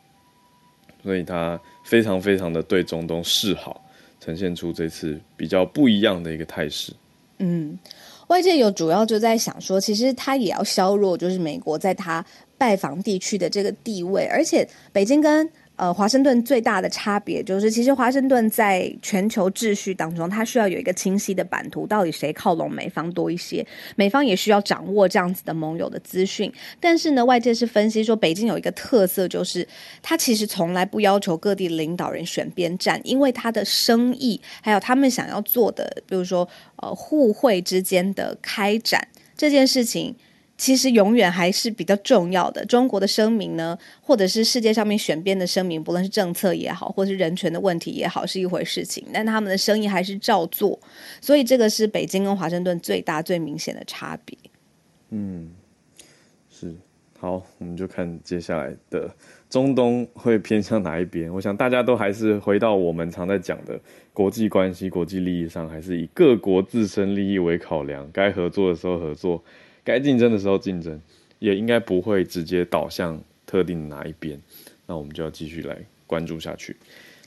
[1.02, 3.82] 所以他非常非常的对中东示好，
[4.20, 6.92] 呈现出这次比较不一样的一个态势。
[7.38, 7.78] 嗯，
[8.26, 12.24] 外界有主要就在想说，其实他也要削弱就是美国在他
[12.58, 23.66] 拜访地区的这个地位，而且北京跟呃，华盛顿最大的差别就是，其实华盛顿在全球秩序当中，它需要有一个清晰的版图，到底谁靠拢美方多一些，
[23.96, 26.52] 美方也需要掌握这样子的盟友的资讯。
[26.78, 29.66] 但是呢，外界是分析说，北京有一个特色，就是
[30.02, 40.14] 它其实从来不要求各地领导人选边站，因为它的生意还有他们想要做的，比如说呃，互惠之间的开展这件事情。
[40.60, 42.62] 其实永远还是比较重要的。
[42.66, 49.02] 中国的声明呢，或者是世界上面选边的声明，不论是政策也好，或者是人权的问题也好，是一回事情。
[49.10, 50.78] 但他们的生意还是照做，
[51.18, 54.36] 所以这个是北京跟华盛顿最大最明显的差别。
[55.08, 55.50] 嗯，
[56.50, 56.74] 是。
[57.18, 59.10] 好，我们就看接下来的
[59.48, 61.32] 中东会偏向哪一边。
[61.32, 63.80] 我想大家都还是回到我们常在讲的
[64.12, 69.42] 国际关系、国际利益上，还是以各国自身利益为考量，该合作的时候合作。
[69.84, 71.00] 该竞争的时候竞争，
[71.38, 74.40] 也应该不会直接导向特定哪一边。
[74.86, 76.76] 那我们就要继续来关注下去。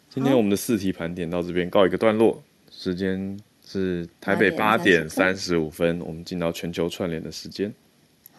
[0.09, 7.73] 今天我们的四题盘点到这边告一个段落，时间是台北八点三十五分，我们进到全球串联的时间。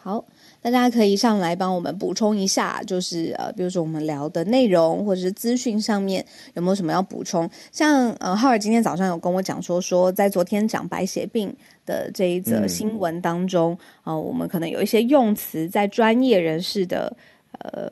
[0.01, 0.25] 好。
[0.65, 6.25] 大家可以上来帮我们补充一下，就是呃，比如说我们聊的内容或者是资讯上面
[6.55, 7.47] 有没有什么要补充？
[7.71, 17.15] 像呃，浩尔今天早上有跟我讲说，说在昨天讲白血病的这一则新闻当中，啊、嗯呃，我们可能有一些用词在专业人士的
[17.59, 17.91] 呃。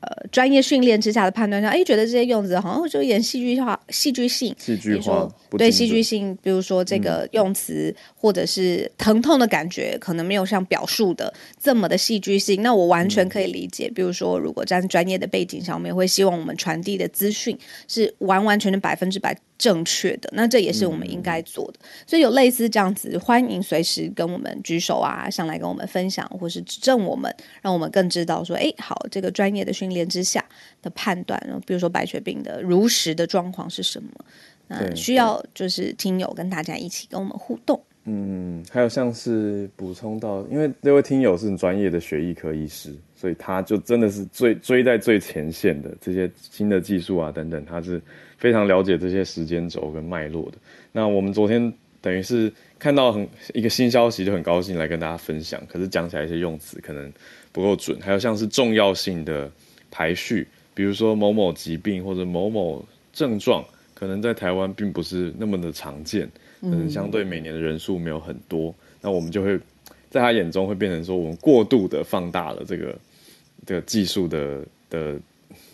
[0.00, 4.54] 呃，专业训练之下的判断上，哎，觉得这些用词好像就有点戏剧化、戏剧性。
[4.58, 11.32] 戏剧化，说对戏剧性，比如说这个用词、嗯、或者是疼痛的感觉，可能没有像表述的
[11.62, 12.62] 这么的戏剧性。
[12.62, 13.88] 那我完全可以理解。
[13.88, 19.36] 嗯、比如说，如果站在专业的背景上面，会希望我们传递的资讯是完完全全百分之百。
[19.60, 21.78] 正确的，那这也是我们应该做的。
[21.82, 30.42] 嗯、所以有类似这样子，欢迎随时跟我们举手啊，上来跟我们分享，或是指正我们，让我们更知道说，哎，好，这个专业的训练之下
[30.80, 34.10] 的判断，比如说白血病的如实的状况是什么？
[34.68, 37.78] 那需要就是听友跟大家一起跟我们互动。
[38.04, 48.00] 嗯，还有像是补充到，因为这位听友是专业的血液科医师，所以他就真的是最追在最前线的这些新的技术啊等等，他是。
[48.40, 50.56] 非常了解这些时间轴跟脉络的。
[50.92, 55.60] 那我们昨天等于是看到很一个新消息，就很高兴来跟大家分享。
[55.68, 57.12] 可是讲起来一些用词可能
[57.52, 59.52] 不够准，还有像是重要性的
[59.90, 66.26] 排序，比如说某某疾病或者某某症状，可能在台湾并不是那么的常见，
[66.62, 68.74] 可能相对每年的人数没有很多。
[69.02, 69.58] 那我们就会
[70.08, 72.98] 在他眼中会变成说，我们过度的放大了这个
[73.66, 75.18] 这个技术的的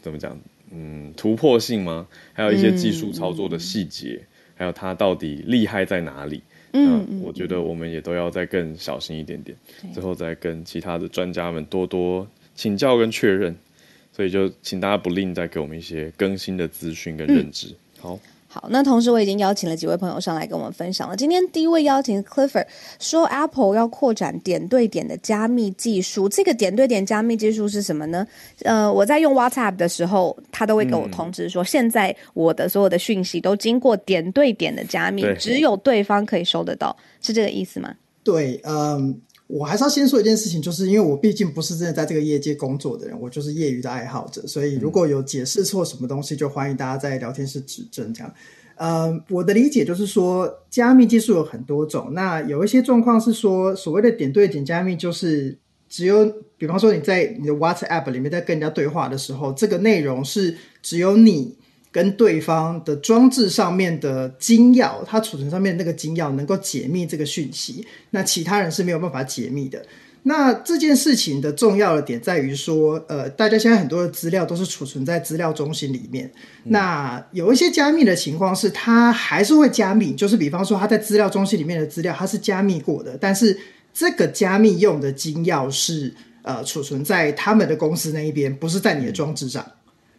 [0.03, 0.39] 怎么讲？
[0.71, 2.07] 嗯，突破性吗？
[2.33, 6.43] 还有一些技术操作的细节，嗯、还有它到底厉害在哪里？
[6.73, 13.55] 嗯，我觉得我们也都要再更小心一点点，嗯、之后再跟其他的专家们多多请教跟确认。
[14.13, 17.69] 所以就请大家不吝再给我们一些更新的资讯跟认知。
[17.69, 18.21] 嗯、好。
[18.57, 21.15] 好，那同时我已经邀请了几位朋友上来跟我们分享了。
[21.15, 22.67] 今天第一位邀请 Clifford
[22.99, 26.27] 说，Apple 要扩展点对点的加密技术。
[26.27, 28.27] 这个点对点加密技术是什么呢？
[28.63, 37.95] 呃，我在用 WhatsApp 的时候，他都会给我通知说，嗯、现在我的所有的讯息都经过点对点的加密，只有对方可以收得到，是这个意思吗？
[38.25, 39.21] 对，嗯。
[39.47, 48.13] 我还是要先说一件事情，就是因为我毕竟不是真的在这个业界工作的人，我就是业余的爱好者，所以如果有解释错什么东西，就欢迎大家在聊天室指正。
[48.13, 48.35] 这样，
[48.75, 55.57] 呃，我的理解就是说，加密技术有很多种，那有一些状况是说，所谓的点对点加密，就是
[55.89, 56.25] 只有，
[56.59, 61.57] 比方说你在你的 WhatsApp 里面在跟人家对话的时候，这个内容是只有你。
[61.97, 69.83] 跟对方的装置上面的金钥，它储存上面那个金钥能够解密这个讯息，那其他人是没有办法解密的。
[70.25, 76.31] 那这件事情的重要的点在于说，呃，大家现在很多的资料都是储存在资料中心里面。
[76.65, 83.59] 嗯、那有一些加密的情况是，它还是会加密，就是比方说，它在资料中心里面的资料它是加密过的，但是
[83.95, 89.65] 这个加密用的金钥是呃储存在他们的公司那一边，不是在你的装置上。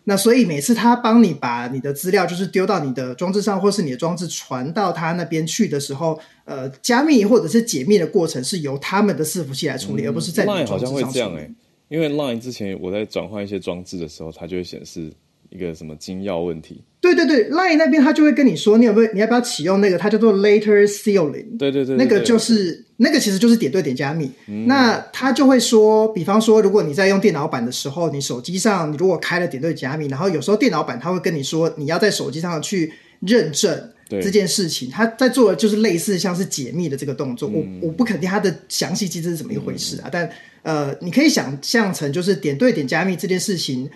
[0.09, 10.79] 那所以每次他帮你把你的资料就是丢到你的装置上，或是你的装置传到他那边去的时候，呃，加密或者是解密的过程是由他们的伺服器来处理，而不是在装置上。
[10.79, 11.53] 好像会这样哎、欸，
[11.89, 15.11] 因为 Line 之前我在转换一些装置的时候，它就会显示
[15.49, 16.83] 一个什么金钥问题。
[16.99, 19.97] 对对对，Line 那边他就会跟你说，你有没有，你要不要启用那个？
[19.97, 21.57] 它叫做 Later Sealing。
[21.57, 24.29] 对对对，那个就是那个其实就是点对点加密。
[24.47, 32.91] 嗯、那他就会说，比方说，如果你在用电脑版的时候，你手机上你如果开了点对加密，然后有时候电脑版他会跟你说，你要在手机上去
[33.21, 37.49] 认证这件事情，对他在做的就是类似像是解密的这个动作。
[37.53, 40.29] 嗯、我我不肯定它的详细机制是怎么一回事啊，嗯、但
[40.63, 43.89] 呃，你可以想象成就是点对点加密这件事情。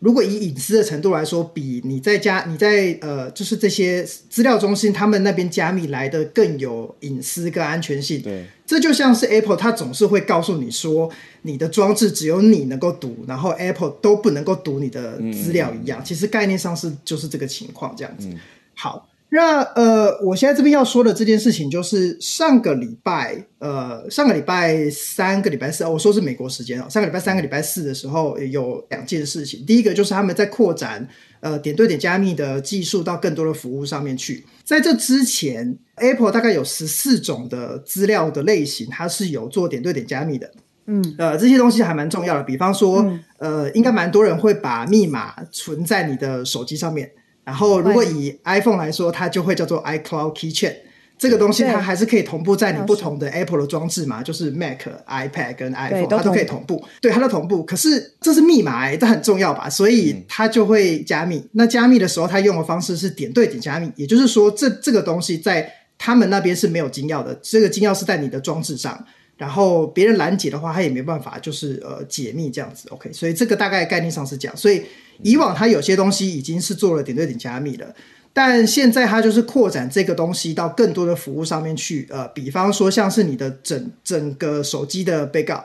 [0.00, 8.22] 如果以隐私的程度来说，比你在家你在呃，就是这些资料中心他们那边加密来的更有隐私跟安全性。
[8.22, 11.10] 对，这就像是 Apple，它总是会告诉你说，
[11.42, 16.00] 你的装置只有你能够读，然后 Apple 都不能够读你的资料一样。
[16.00, 18.28] 嗯、其实概念上是就是这个情况这样子。
[18.28, 18.38] 嗯、
[18.74, 19.08] 好。
[19.30, 29.66] 那呃，我现在这边要说的这件事情，就是上个礼拜，呃，上个礼拜三个礼拜四，哦，我说是美国时间哦，上个礼拜三个礼拜四的时候，有两件事情。
[29.66, 31.06] 第一个就是他们在扩展
[31.40, 34.46] 呃点对点加密的技术到更多的服务上面去。
[34.64, 40.50] 在这之前，Apple 大概有十四种的资料的类型，它是有做点对点加密的。
[40.86, 42.42] 嗯，呃，这些东西还蛮重要的。
[42.42, 43.20] 比方说，嗯、
[43.64, 47.10] 呃，应该蛮多人会把密码存在你的手机上面。
[47.48, 50.74] 然后，如果以 iPhone 来说，它就会叫做 iCloud Keychain。
[51.16, 56.84] 这个东西它还是可以同步在你不同的 Apple 的装置嘛，就是 Mac、iPad 跟 iPhone，它都可以同步。
[57.00, 57.64] 对，它都同步。
[57.64, 59.70] 可是这是密码诶，这很重要吧？
[59.70, 61.42] 所以它就会加密。
[61.52, 67.34] 那加密的时候，它用的方式是点对点加密，也就是说，这这个东西在他们那边是没有金钥的。
[67.42, 69.02] 这个金钥是在你的装置上。
[69.38, 73.12] 然后别人拦截的话，他也没办法，就是呃解密这样子，OK。
[73.12, 74.56] 所以这个大概概念上是这样。
[74.56, 74.82] 所以
[75.22, 77.94] 以往它有些东西已经是做了点对点加密了，
[78.32, 82.06] 但现在它就是扩展这个东西到更多的服务上面去。
[82.10, 85.64] 呃，比方说像是你的整整个手机的 backup，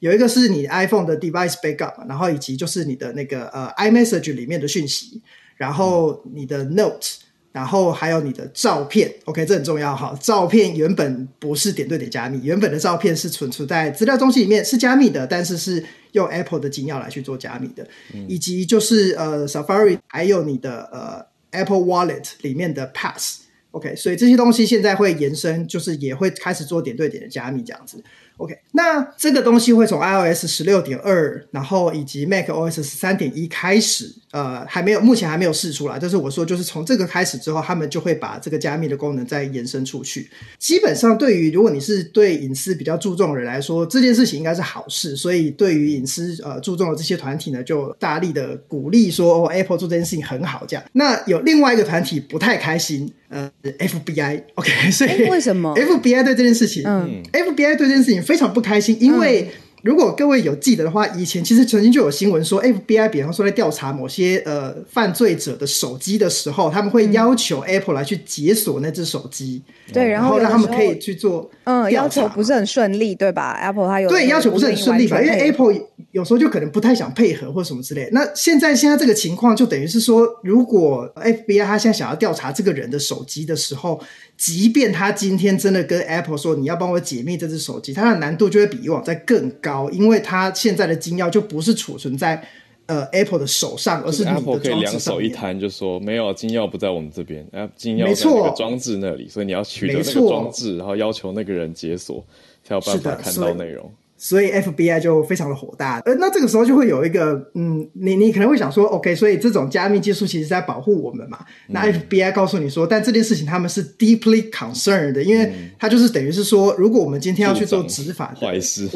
[0.00, 5.20] 有一个是你 iPhone 的 device backup，然后以及就是你的那个呃 iMessage 里面的讯息，
[5.56, 7.16] 然后你的 notes。
[7.52, 10.16] 然后还有你的照片，OK，这很重要哈。
[10.20, 17.84] 照片原本不是点对点加密，原本的照片是存储在资料中心里面，是加密的，但是是用 Apple 的金钥来去做加密的，
[18.14, 28.02] 嗯、以及就是呃 Safari 还有你的呃 Apple Wallet 里面的 Pass，OK，所以这些东西现在会延伸，就是也会开始做点对点的加密这样子。
[28.36, 35.98] OK，那这个东西会从 iOS 十六点二，然后以及 macOS 十三点一开始，呃，还没有，目前还没有试出来。
[36.00, 40.30] 但是我说，就是从这个开始之后，他们就会把这个加密的功能再延伸出去。
[40.58, 45.16] 基本上，对于如果你是对隐私比较注重的人来说，这件事情应该是好事。
[45.16, 50.64] 所以，对于隐私呃注重的这些团体呢，就大力的鼓励说，哦，Apple 做这件事情很好。
[50.66, 54.42] 这样，那有另外一个团体不太开心，呃，FBI。
[54.54, 58.22] OK，所以为什么 FBI 对这件事情，嗯，FBI 对这件事情。
[58.22, 59.50] 非常不开心，因为
[59.82, 69.62] 如果各位有记得的话，以前其实曾经就有新闻说，FBI 比方说在调查某些呃犯罪者的手机的时候，他们会要求 Apple 来去解锁那只手机，
[69.92, 75.20] 对，然后让他们可以去做，嗯，要求不是很顺利，对吧？Apple 它有对要求不是很顺利吧？
[75.20, 75.74] 因为 Apple
[76.12, 78.08] 有时候就可能不太想配合或什么之类。
[78.12, 84.00] 那现在现在这个情况就等于是说，如果 FBI 他现在想要调查这个人的手机的时候。
[84.40, 92.42] 即便他今天真的跟 Apple 说，你要帮我解密这只手机，它的难度就会比以往再更高，因为它现在的金钥就不是储存在
[92.86, 94.62] 呃 Apple 的手上，而是你的装置上。
[94.62, 102.24] Apple 可以两手一摊，就说没有金钥不在我们这边，哎，金钥在那个装置那里，所以你要取得那个装置，然后要求那个人解锁，
[102.64, 103.92] 才有办法看到内容。
[104.22, 111.38] 所以 FBI 就非常的火大，呃，那这个时候就会有一个，嗯，你你可能会想说，OK，所以这种加密技术其实在保护我们嘛。
[111.68, 118.86] 嗯、那 FBI 告诉你说，但这件事情他们是 deeply concerned 的，因为他就是等于是说，如果我们今天要去做执法的坏事，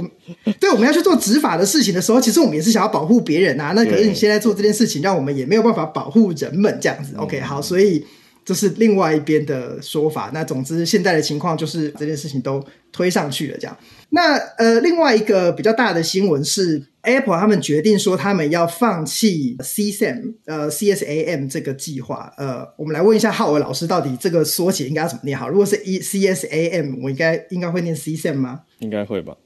[0.60, 3.72] 对，我们要去做执法的事情的时候，其实我们也是想要保护别人啊。
[3.74, 7.14] 那可是你现在做这件事情，让我们也没有办法保护人们这样子。
[7.16, 8.04] OK，好，所以。
[8.44, 10.30] 这是另外一边的说法。
[10.34, 13.76] 那总之，现在的情况就是这件事情都推上去了，这样。
[14.10, 22.32] 那呃，另外一个比较大的新闻是，Apple 他们决定说他们要放弃 CSAM 呃 CSAM 这个计划。
[22.36, 25.48] 呃，我们来问一下浩文老师，到底这个缩写应该要怎么念好？
[25.48, 28.60] 如果是 E CSAM，我应该应该会念 CSAM 吗？
[28.78, 29.36] 应该会吧。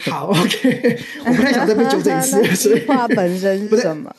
[0.00, 2.42] 好，OK，我不太想再被纠正一次。
[2.54, 4.14] 计划本身是什么？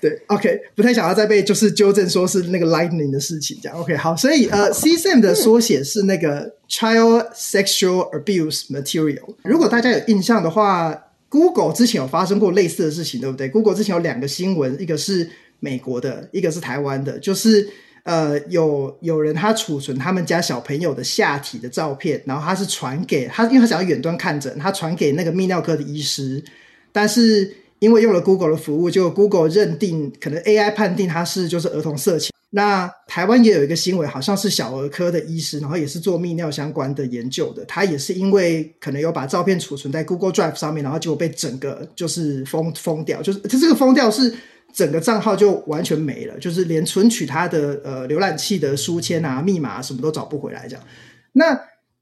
[0.00, 9.34] 对，OK，不太想要再被就是纠正说是那个 Lightning 的事情，这样 OK 好，所以呃，CSAM 的缩写是那个 Child Sexual Abuse Material。
[9.44, 10.98] 如果大家有印象的话
[11.28, 15.28] ，Google 之前有发生过类似的事情，对不对？Google 之前有两个新闻，一个是
[15.58, 17.68] 美国的，一个是台湾的，就是
[18.04, 26.42] 呃，有有人他储存他们家小朋友的下体的照片，然后他是传给他，因为他想要远端看诊，他传给那个泌尿科的医师，
[26.90, 27.54] 但是。
[27.80, 32.30] 因为用了 Google 的服务，就 Google 认定可能 AI 判定他是就是儿童色情。
[32.52, 37.64] 那台湾也有一个新闻，好像是小儿科的医师，然后也是做泌尿相关的研究的。
[37.64, 44.34] 他也是因为可能有把照片储存在 Google Drive 上面，然后结果被整个就是封封掉，就是他这个封掉是
[44.74, 50.84] 整个账号就完全没了，就是连存取他的呃浏览器的书签啊、密码什么都找不回来这样。
[51.32, 51.56] 那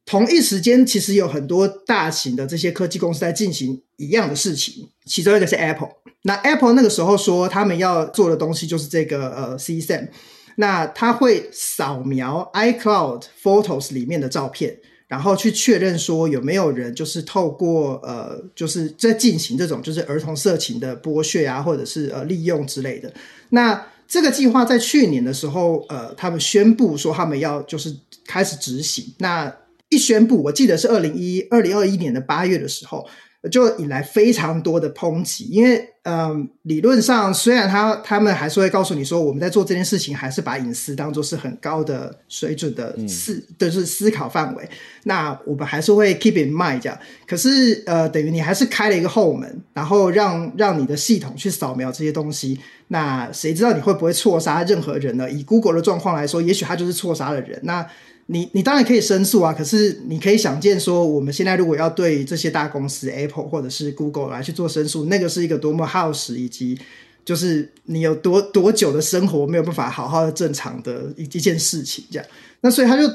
[0.08, 4.88] 同一时间，其实有很多大型的这些科技公司在进行一样的事情。
[5.04, 5.90] 其中一个是 Apple，
[6.22, 10.08] 那 Apple 那个时候说他们要做的东西就是这个呃 cSIM，
[10.56, 14.78] 那它会扫描 iCloud Photos 里面的照片，
[15.08, 23.12] 然后去确认说有没有人就是透过呃就是在进行这种就是儿童色情的剥削啊，或者是呃利用之类的。
[23.50, 27.94] 那这个计划在去年的时候，呃，他们宣布说他们要就是
[28.26, 29.04] 开始执行。
[29.18, 29.54] 那
[29.88, 33.06] 一宣布，我记得是二零一二零二一年的八月的时候。
[33.52, 44.68] 就引来非常多的抨击，因为嗯、呃，理论上虽然他他们还是会告诉你说，我们在做这件事情还是把隐私当做是很高的水准的思，嗯、就是思考范围。
[45.04, 46.98] 那我们还是会 keep in mind 这样。
[47.28, 52.58] 可是呃，等于你还是开了一个后门，然后让让你的系统去扫描这些东西。
[52.88, 55.30] 那谁知道你会不会错杀任何人呢？
[55.30, 57.60] 以 Google 的状况来说，也许他就是错杀了人。
[57.62, 57.86] 那
[58.30, 66.78] 你你当然可以申诉啊，可是你可以想见说，我们现在如果要对这些大公司 Apple 或者是 Google 来去做申诉，那个是一个多么耗时，以及
[67.24, 72.28] 就是你有多多久的生活没有办法好好的正常的一一件事情这样。
[72.60, 73.10] 那所以他就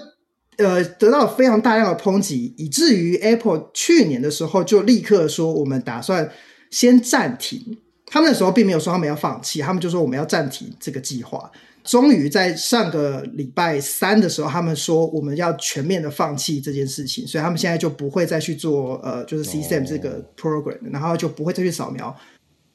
[0.57, 6.32] 呃得到非常大量的抨击，以至于 Apple 去年的时候就立刻说，我们打算
[6.72, 7.78] 先暂停。
[8.07, 11.51] 他们那时候并没有说他们要放弃，他们就说我们要暂停这个计划。
[11.84, 20.93] 终于在上个礼拜三的时候，他们说我们要全面的放弃这件事情，所以他们现在就不会再去做呃，就是 cSIM 这个 program，、oh.
[20.93, 22.15] 然后就不会再去扫描。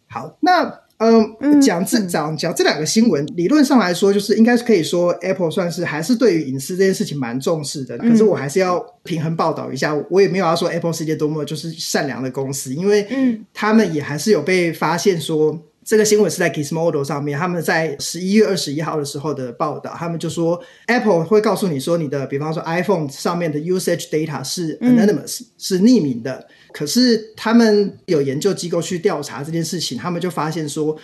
[0.09, 0.64] 好，那
[0.98, 7.96] 呃嗯，讲这讲讲这两个新闻，理论上来说，就是应该是可以说 Apple 算是还是对于隐私这件事情蛮重视的。
[7.98, 15.59] 可是我还是要平衡报道一下，我也没有要说 Apple 是一件多么就是善良的公司，因为嗯，他们也还是有被发现说。
[15.89, 26.47] 这个新闻是在 Gizmodo 上面，他们在十一月二十一号的时候的报道，他们就说 Apple 会告诉你说，你的比方说 iPhone 上面的 usage data 是 anonymous，、嗯、是匿名的。
[26.72, 30.95] 可是他们有研究机构去调查这件事情，他们就发现说，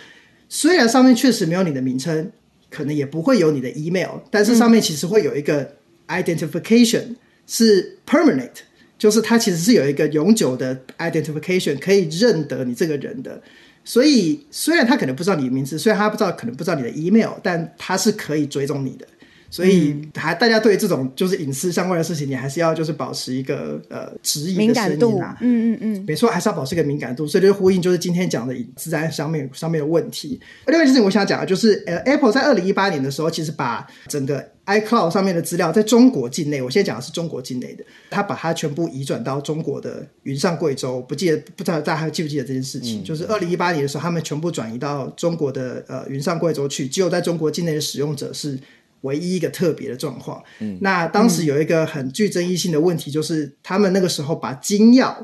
[0.47, 2.31] 虽然上面确实没有你的名称，
[2.69, 5.67] 可能也不会有你的 email，但是上面其实会有一个
[6.09, 7.15] identification
[7.47, 8.51] 是 permanent，
[8.99, 13.41] 就是它其实是有一个永久的 identification 可以认得你这个人的。
[13.85, 19.07] 所以，虽然他可能不知道你的名字，虽然他不知道，可能不知道你的 email，但他是可以追踪你的。
[19.49, 25.21] 所以，还大家对这种就是隐私相关的事情，你还是要就是保持一个呃质疑的声音啊，敏感度。
[25.39, 27.25] 嗯嗯嗯，没错，还是要保持一个敏感度。
[27.25, 30.41] 所以，就呼应就是今天讲的隐私在上面上面的问题。
[30.67, 41.01] 另外一件事情，我想讲的就是，呃，Apple 在二零一八年的时候，其实把整个 iCloud 上面的资料在中国境内，我现在讲的是中国境内的，他把它全部移转到中国的云上贵州。
[41.03, 43.01] 不记得不知道大家还记不记得这件事情？
[43.01, 48.59] 嗯、就是二零一八年的时候，他们全部转移到中国的呃云上贵州去，只有在中国境内的使用者是。
[49.05, 55.15] 唯一一个特别的状况，嗯，那当时有一个很具争议性的问题，就是他们那个时候把金钥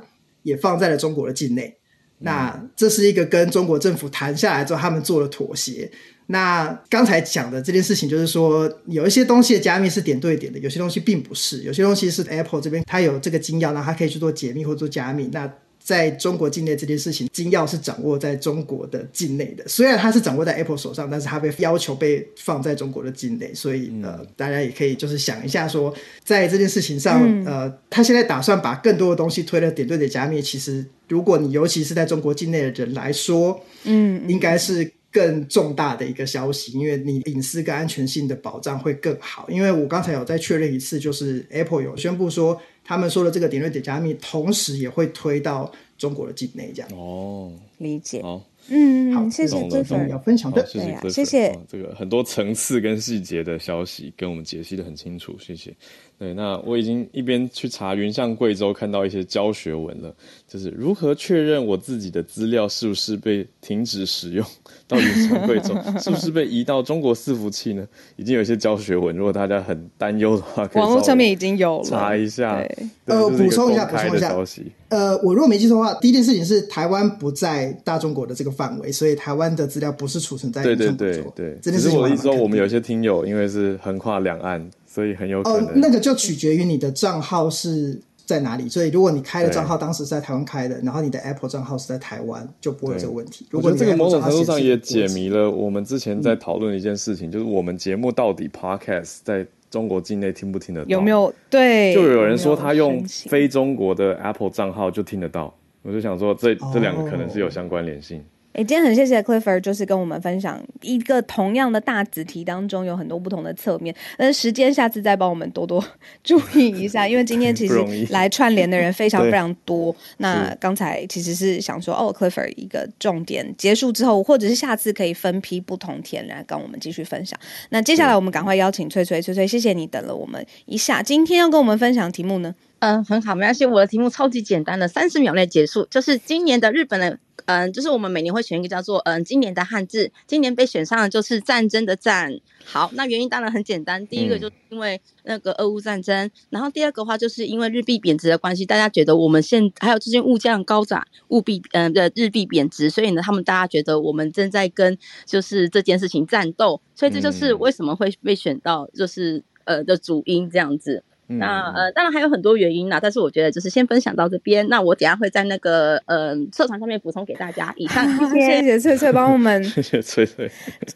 [0.44, 1.76] 也放在了中国的境内，
[2.20, 5.92] 嗯，那这是一个跟中国政府谈下来之后，他们做了妥协。
[6.28, 15.30] 那刚才讲的这件事情，就是说有一些东西的加密是点对点的，有些东西并不是，有些东西是 Apple 这边它有这个金钥，那它可以去做解密或做加密。
[15.34, 15.52] 那
[15.84, 19.68] 在中国境内这件事情，金钥是掌握在中国的境内的。
[19.68, 23.52] 虽然它是掌握在 Apple 手上，但是它被要求被放在中国的境内。
[23.54, 30.42] 所以、嗯、呃，大家也可以就是想一下说，在这件事情上，嗯、呃，他现在打算把更多的东西推了点对点加密。
[30.42, 39.48] 其实，如果你尤其是在中国境内的人来说，嗯，应该是更重大的一个消息，因为你隐私跟安全性的保障会更好。
[39.50, 42.62] 因为我刚才有再确认一次，就是 Apple 有宣布说。
[42.84, 46.92] 他们说的这个点对点加密，同时也会推到中国的境内，这样。
[46.94, 48.20] 哦，理解。
[48.22, 51.58] 哦，嗯，好，谢谢这份要分享的，对啊，谢谢。
[51.68, 55.76] 这个很多层次跟细节的消息，跟我们解析的很清楚，谢谢。
[56.22, 60.16] 对，那我已经一边去查云上贵州，看到一些教学文了，
[60.48, 64.46] 就是如何确认我自己的资料是不是被停止使用
[64.88, 67.84] 到云上贵州，是不是被移到中国伺服器呢？
[68.18, 72.64] 已经有一些教学文，如果大家很担忧的话，可以网络上面已经有了，查一下。
[73.06, 74.72] 呃，补充一下，补充一下消息。
[74.90, 80.94] 呃，我如果没记错的话，第一件事情是台湾不在大中国的这个范围，所以台湾的资料不是储存在云上贵州。
[80.94, 84.70] 对对对对，只是我的意思说，我们有些听友因为是横跨两岸。
[84.94, 88.68] 所以很有可能，哦，那个就取决于你的账号是在哪里。
[88.68, 93.46] 所以如果你开的账号当时是在台湾开的，然后你的 Apple 账号是在台湾，就不会有这个问题。
[93.50, 100.88] 如果这个某种程度上也解谜了我们之前在讨论一件事情，嗯，就是我们节目到底 Podcast 在中国境内听不听得到？
[100.90, 101.34] 有没有？
[101.50, 105.56] 对，就有人说他用非中国的 Apple 账号就听得到。
[105.84, 108.22] 我就想说这，这这两个可能是有相关联性。
[108.54, 113.96] 哎，今天很谢谢 Clifford，就是跟我们分享一个同样的大子题当中有很多不同的侧面。
[114.18, 115.84] 但是时间下次再帮我们多多
[116.24, 117.76] 注意一下，因为今天其实
[118.10, 119.96] 来串联的人非常非常多。
[120.18, 127.40] 那刚才其实是想说，哦，Clifford 一个重点结束之后，或者是下次可以分批不同天来跟我们继续分享。
[127.70, 131.02] 那接下来我们赶快邀请翠翠，翠翠，谢谢你等了我们一下。
[131.02, 132.54] 今天要跟我们分享题目呢？
[132.82, 133.64] 嗯，很好，没关系。
[133.64, 135.86] 我的题目超级简单的，三十秒内结束。
[135.92, 142.40] 就是今年的日本的，嗯，就是我们每年会选一个叫做嗯今年的汉字，今年被选上的就是战争的战。
[142.66, 161.04] 好，那原因当然很简单，第一个就是因为那个俄乌战争，嗯、然后第二个话就是因为日币贬值的关系，大家觉得我们现还有最近物价高涨，物币嗯的日币贬值，所以呢，他们大家觉得我们正在跟就是这件事情战斗，所以这就是为什么会被选到就是呃的主因这样子。
[161.38, 164.68] 那呃，当然还有很多原因啦，但是我觉得就是先分享到这边。
[164.70, 167.74] 那我等下会在那个呃社团上面补充给大家。
[167.78, 170.50] 以上，谢谢翠翠帮我们， 谢谢翠翠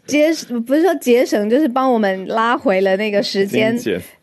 [0.06, 0.34] 节
[0.66, 3.76] 不是说节省，就是帮我们拉回了那个时间。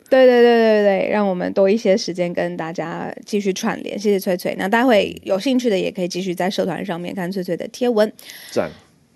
[0.09, 3.97] 对对对对对，让我们多一些时间跟大家继续串联。
[3.97, 4.55] 谢谢翠翠。
[4.59, 8.11] 那待会有兴趣的也可以继续在社团上面看翠翠的贴文。
[8.51, 8.69] 赞。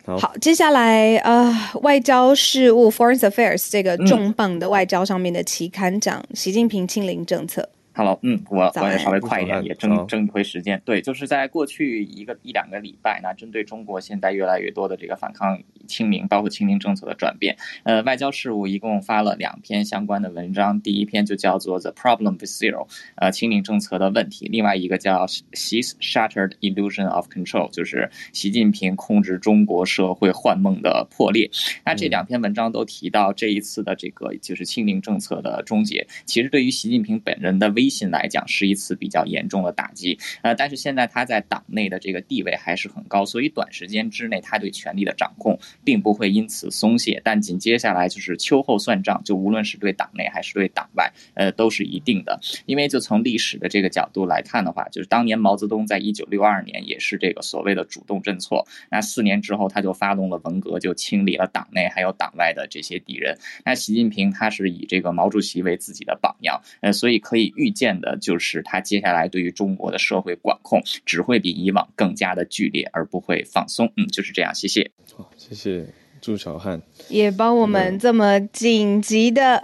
[0.08, 7.68] 好，好，接下来呃，外交事务 （Foreign Affairs） 这个重磅的外交上面的期刊讲习近平清零政策。
[7.98, 10.80] Hello，嗯，我我也稍微快一点，也争争一回时间。
[10.86, 31.50] 对，就是在过去一个一两个礼拜，那针对中国现在越来越多的这个反抗清零，包括清零政策的转变，呃，外交事务一共发了两篇相关的文章，第一篇就叫做 The Problem with Zero，呃，清零政策的问题，另外一个叫 Xi's Shattered Illusion of Control，就是习近平控制中国社会幻梦的破裂。
[31.84, 37.87] 那这两篇文章都提到这一次的这个就是清零政策的终结，其实对于习近平本人的危。
[37.88, 47.22] 微信来讲是一次比较严重的打击，呃，但是现在他在党内的这个地位还是很高，所以短时间之内他对权力的掌控并不会因此松懈。
[47.24, 52.38] 但紧接下来就是秋后算账，就无论是对党内还是对党外，呃，都是一定的。
[52.66, 63.38] 因为就从历史的这个角度来看的话，就是当年毛泽东在一九六二年也是这个所谓的主动认错，那四年之后他就发动了文革，就清理了党内还有党外的这些敌人。
[63.64, 67.77] 那习近平他是以这个毛主席为自己的榜样，呃，所以可以预。
[67.78, 73.94] 见的就是他接下来对于中国的社会管控只会比以往更加的剧烈，而不会放松。
[73.96, 74.54] 嗯，就是这样。
[74.56, 74.90] 谢谢。
[75.16, 75.86] 好，谢谢
[76.20, 79.64] 朱小汉，也帮我们这么紧急的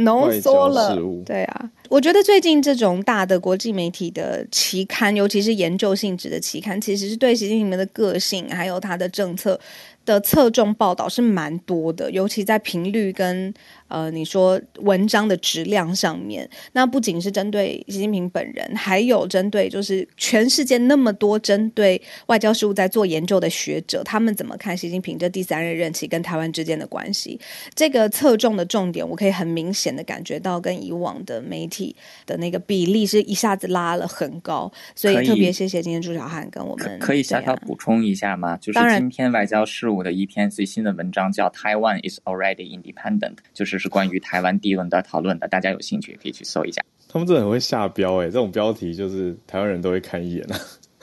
[0.00, 0.98] 浓缩了。
[1.24, 9.58] 对啊，我觉得最近这种大的国际媒体的期刊，尤其是研究性质的期刊，其实是对习近平的个性还有他的政策
[10.04, 13.54] 的侧重报道是蛮多的，尤其在频率跟。
[13.94, 27.38] 呃，你说文章的质量上面，那不仅是针对习近平本人，还有针对就是全世界那么多针对外交事务在做研究的学者，他们怎么看习近平这第三任任期跟台湾之间的关系？
[27.76, 31.94] 这个侧重的重点，我可以很明显的感觉到，跟以往的媒体
[32.26, 36.98] 的那个比例是一下子拉了很高，所以特别谢谢今天朱小汉跟我们。
[36.98, 38.56] 可以小小补充一下吗？
[38.56, 43.20] 就是今天外交事务的一篇最新的文章叫《Taiwan is already independent》，
[43.52, 43.83] 就是。
[43.84, 46.82] 就是关于台湾第一轮的讨论的，大家有兴趣也可以去搜一下。
[47.06, 50.58] 他们真的很会下标哎，这种标题就是台湾人都会看一眼啊。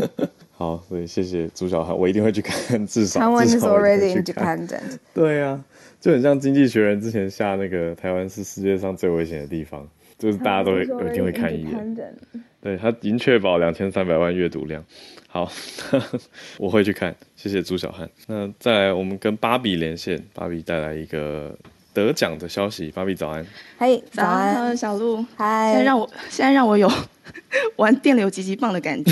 [0.58, 3.20] 好，所以谢谢朱小汉，我一定会去看，至少。
[3.20, 4.98] 台湾 is already independent。
[5.14, 5.64] 对啊，
[6.00, 11.96] 就很像《经济学人》之前下那个台湾是世界上最危险的地方，就是大家都会一定会看一眼。
[12.62, 14.84] 对，他已经确保两千三百万阅读量。
[15.28, 15.52] 好，
[16.58, 17.16] 我会去看。
[17.36, 18.10] 谢谢朱小汉。
[18.26, 21.56] 那再来，我们跟芭比连线，芭比带来一个。
[21.94, 23.46] 得奖的消息，芭比早安。
[23.78, 25.26] 嘿，hey, 早安，小鹿。
[25.36, 26.90] 嗨，现在让我现在让我有
[27.76, 29.12] 玩电流极极棒的感觉。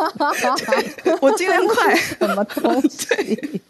[1.20, 1.94] 我尽量快。
[1.94, 3.62] 什么东西？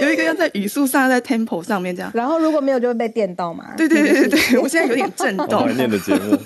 [0.00, 2.10] 有一个要在语速上，在 tempo 上面这样。
[2.14, 3.74] 然后如果没有，就会被电到嘛。
[3.76, 5.64] 对对对对对，我现在有点震动。
[5.64, 6.36] 怀念的节目。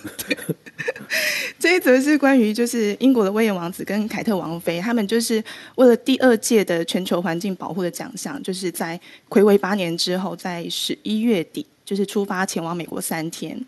[1.59, 5.43] 这一则是关于就是英国的威廉王子跟凯特王妃，他们就是
[5.77, 13.59] 为了第二届的全球环境保护的奖项，就是在魁违八年之后，在十一月底就是出发前往美国三天。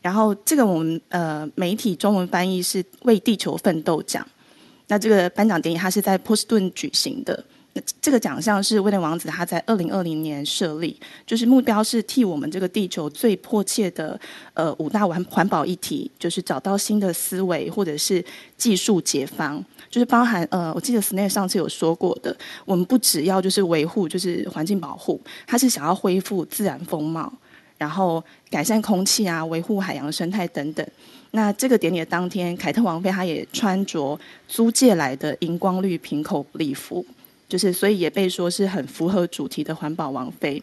[0.00, 4.26] 然后这个我们呃媒体中文翻译是为地球奋斗奖。
[4.88, 7.44] 那这个颁奖典礼它是在波士顿举行的。
[8.00, 10.96] 这个奖项是威廉王子他在二零二零年设立，
[11.26, 14.18] 就是目标是替我们这个地球最迫切的
[14.52, 18.24] 呃五大环环保议题，就是找到新的思维或者是
[18.56, 19.60] 技术解方，
[19.90, 27.32] 就是包含呃，我记得 Snape 上次有说过的，我们不只要就是维护就是环境保护，他是想要恢复自然风貌，
[27.76, 30.86] 然后改善空气啊，维护海洋生态等等。
[31.32, 34.16] 那这个典礼的当天，凯特王妃她也穿着
[34.46, 37.04] 租借来的荧光绿平口礼服。
[37.54, 40.60] 就是所以也被说是很符合主题的环保王妃。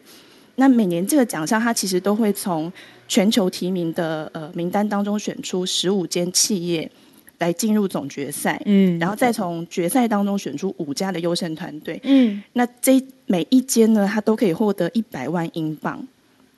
[0.56, 2.70] 那每年这个奖项，它其实都会从
[3.08, 6.90] 全球提名的呃名单当中选出十五间企业
[7.38, 16.06] 来进入总决赛，嗯，然后再从决赛当中选出五家的优胜团队，嗯，那这每一间呢，它都可以获得一百万英镑，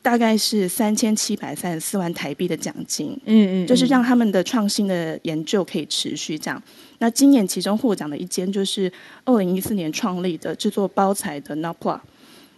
[0.05, 6.63] 大概是三千七百三十四万台币的奖金，嗯嗯，就是让他们的创新的研究可以持续这样。
[6.99, 8.93] 那今年其中获奖的一间就是
[9.25, 11.99] 二零一四年创立的制作包材的 Notpla。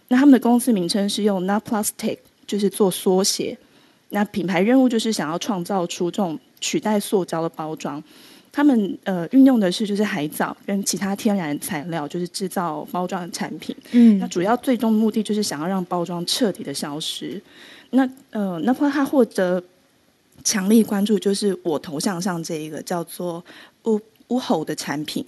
[0.09, 3.57] 那他们的公司名称是用 Not Plastic，就是做缩写。
[4.09, 8.03] 那品牌任务就是想要创造出这种取代塑胶的包装。
[8.57, 13.75] 他们呃运用的是就是海藻跟其他天然材料，就是制造包装的产品。
[13.91, 14.17] 嗯。
[14.17, 17.39] 那主要最终目的就是想要让包装彻底的消失。
[17.91, 19.63] 那呃，那么他获得
[20.43, 23.45] 强力关注，就是我头像上这一个叫做
[23.83, 25.23] 乌乌吼的产品，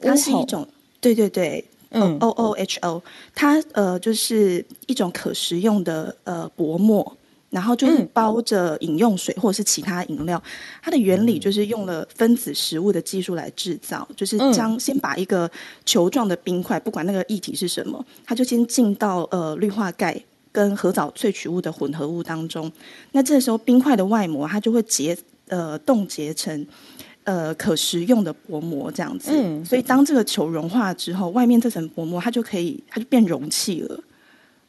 [0.00, 0.66] 它是一种
[0.98, 1.62] 对对对。
[1.94, 3.02] 嗯，O O H O，
[3.34, 7.18] 它呃就是一种可食用的呃薄膜，
[7.52, 10.42] 然后就是包着饮用水或者是其他饮料。
[10.82, 15.48] 它的原理就是用了分子食物的技术来制造，就是将先把一个
[15.84, 22.72] 球状的冰块，不管那个液体是什么，它就先进到呃氯化钙跟核藻萃取物的混合物当中。
[23.12, 25.16] 那这时候冰块的外膜它就会结
[25.48, 26.66] 呃冻结成。
[27.24, 34.00] 呃，可食用的薄膜这样子，嗯，所以当这个球融化之后，外面这层薄膜它就可以，它就变容器了。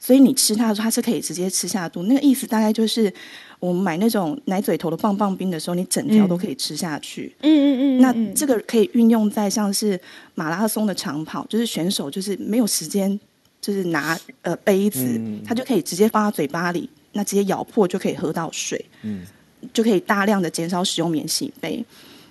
[0.04, 2.04] 所以你吃它的时候，它是可以直接吃下肚。
[2.04, 3.12] 那个意思大概就是，
[3.58, 7.34] 我们买那种奶嘴头的棒棒冰的时候，你整条都可以吃下去。
[7.40, 8.02] 嗯嗯嗯。
[8.02, 9.98] 那这个可以运用在像是
[10.36, 13.18] 马拉松的长跑，就是选手就是没有时间，
[13.62, 18.84] 就是拿呃杯子，嗯，他就可以直接放到嘴巴里，那直接咬破就可以喝到水。
[19.04, 19.26] 嗯，
[19.72, 21.82] 就可以大量的减少使用免洗杯。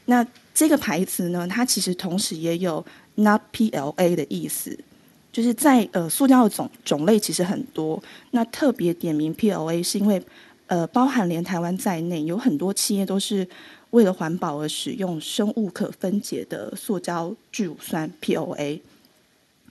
[0.05, 4.79] 那这个牌子呢，它其实同时也有 Not PLA 的意思，
[5.33, 8.01] 就是在呃塑胶的种种类其实很多，
[8.33, 10.23] 那特别点名 PLA 是因为
[10.67, 13.49] 呃包含连台湾在内有很多企业都是
[13.91, 18.81] 为了环保而使用生物可分解的塑胶聚乳酸 POA。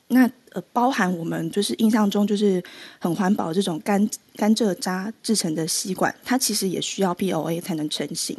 [0.07, 2.61] 那呃，包含我们就是印象中就是
[2.99, 8.35] 很环保这种甘甘蔗渣制成的吸管，它其实也需要 POA 才能成型。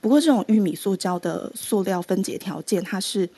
[0.00, 3.28] 不过这种玉米塑胶的塑料分解条件，它是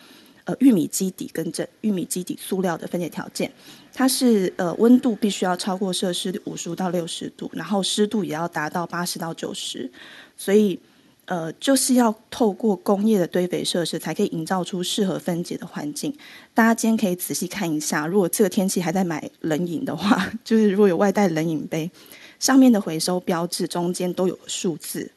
[0.45, 3.51] 呃玉米基底跟这玉米基底塑料的分解条件，
[3.93, 9.91] 它是呃温度必须要超过摄氏五十五到六十度，然后湿度也要达到八十到九十，
[10.37, 10.79] 所以。
[11.27, 16.15] 呃，就是要透过工业的堆肥设施，才可以营造出适合分解的环境。
[16.53, 21.91] 大家今天可以仔细看一下，如果这个天气还在买冷饮的话， 就是如果有外带冷饮杯，
[22.39, 25.11] 上面的回收标志中间都有数字。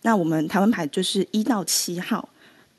[0.00, 2.26] 那我们台湾牌就是一到七号，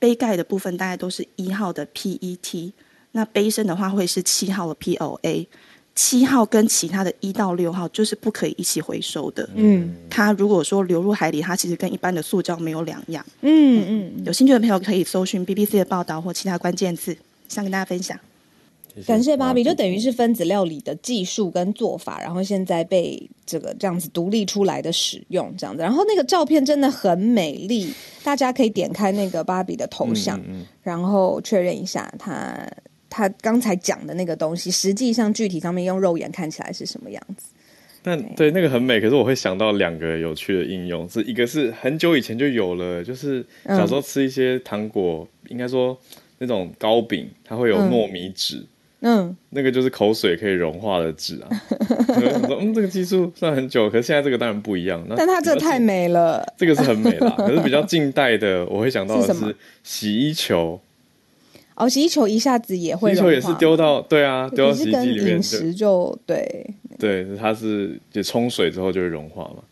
[0.02, 2.72] 杯盖的部分大概都是一号的 PET，
[3.12, 5.46] 那杯身的话会是七号的 POA。
[5.94, 9.48] 七号跟其他的一到六号就是不可以一起回收的。
[9.54, 13.24] 嗯，它如果说流入海里，它其实跟一般的塑胶没有两样。
[13.42, 17.16] 嗯嗯，有兴趣的朋友可以搜寻 BBC 的报道或其他关键字，
[17.48, 18.18] 想跟大家分享。
[19.06, 25.82] 感谢芭比，就等于是分子料理的技术跟做法，然后现在被这个这样子独立出来的使用这样子。
[25.82, 32.68] 然后那个照片真的很美丽，大家可以点开那个芭比的头像，嗯嗯、然后确认一下他。
[33.14, 37.48] 他刚才讲的那个东西，实际上具体上面用肉眼看起来是什么样子？
[38.02, 46.00] 但对那个很美，可是我会想到两个有趣的应用，是一个是很久以前就有了，就是小时候吃一些糖果，嗯、应该说
[46.38, 48.68] 那种糕饼，它会有糯米纸，嗯，
[49.50, 51.50] 那个就是口水可以融化的纸啊。
[52.48, 55.04] 说嗯，这个技术算很久，可是现在这个当然不一样。
[55.18, 57.30] 但它这太美了，这个是很美啦。
[57.38, 60.80] 可是比较近代的，我会想到的是洗衣球。
[61.76, 65.42] 哦，洗衣球一下子也会洗衣球也是丢到对啊，丢到洗衣机里面
[65.74, 69.64] 就对对，它是就冲水之后就会融化嘛。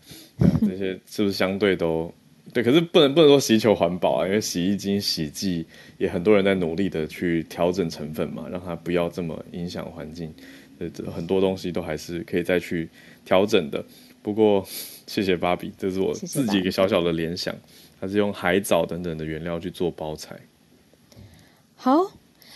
[0.61, 2.11] 这些是不是相对都
[2.53, 2.63] 对？
[2.63, 5.65] 可是不能不能说洗衣球环保啊，因为洗衣精、洗剂
[5.97, 10.33] 也很多人在努力的去调整成分嘛，让它不要这么影响环境。
[10.79, 12.87] 呃很多东西都还是可以再去
[13.25, 13.83] 调整的。
[14.21, 14.65] 不过
[15.05, 17.53] 谢谢芭比，这是我自己一个小小的联想，
[17.99, 20.39] 它是用海藻等等的原料去做包材。
[21.75, 22.09] 好，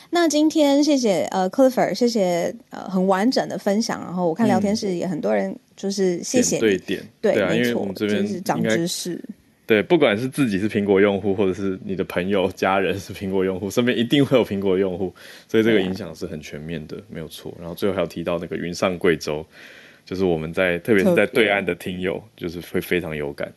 [0.09, 3.99] 那今天谢谢呃，Clifford，谢谢呃，很完整的分享。
[3.99, 9.21] 然后我看聊天室也很多人就是谢谢对点，对，对啊，因为我们这边长知识。
[9.65, 15.13] 对，不管是自己是苹果用户，或者是你的朋友、家人是苹果用户，身边一定会有苹果用户，
[15.47, 17.53] 所以这个影响是很全面的，没有错。
[17.59, 19.45] 然后最后还有提到那个云上贵州，
[20.05, 23.51] 就是我们在特别是在对岸的听友，就是会非常有感。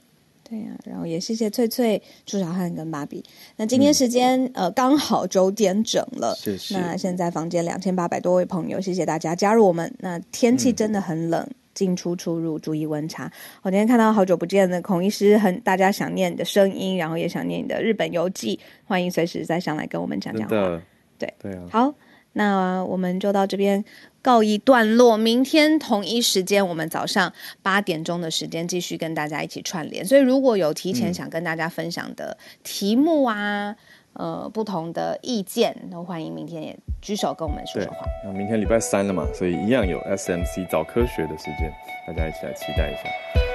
[0.49, 3.21] 对呀、啊，然后也谢谢翠翠、朱小汉跟芭比。
[3.57, 6.79] 那今天时间、嗯、呃刚好九点整了，谢谢。
[6.79, 9.93] 那现在房间两千八百多位朋友，谢谢大家加入我们。
[9.99, 13.31] 那天气真的很冷，嗯、进出出入注意温差。
[13.63, 20.83] 我今天看到好久不见的孔医师，很大家想念你的声音，然后也想念你的日本游记，欢迎随时再上来跟我们讲讲话。
[21.19, 21.95] 对对啊，好，
[22.33, 23.85] 那我们就到这边。
[24.23, 30.05] 告一段落，明天同一时间，我们早上八点钟的时间继续跟大家一起串联。
[30.05, 33.77] 所以，如果有提前想跟大家分享的题目啊，嗯、
[34.19, 38.07] 呃，不同的意见，都欢迎明天也举手跟我们说说话。
[38.25, 41.73] 那明天礼拜三了嘛，所以一样有 SMC 早科学的时间，
[42.07, 43.46] 大家一起来期待一下。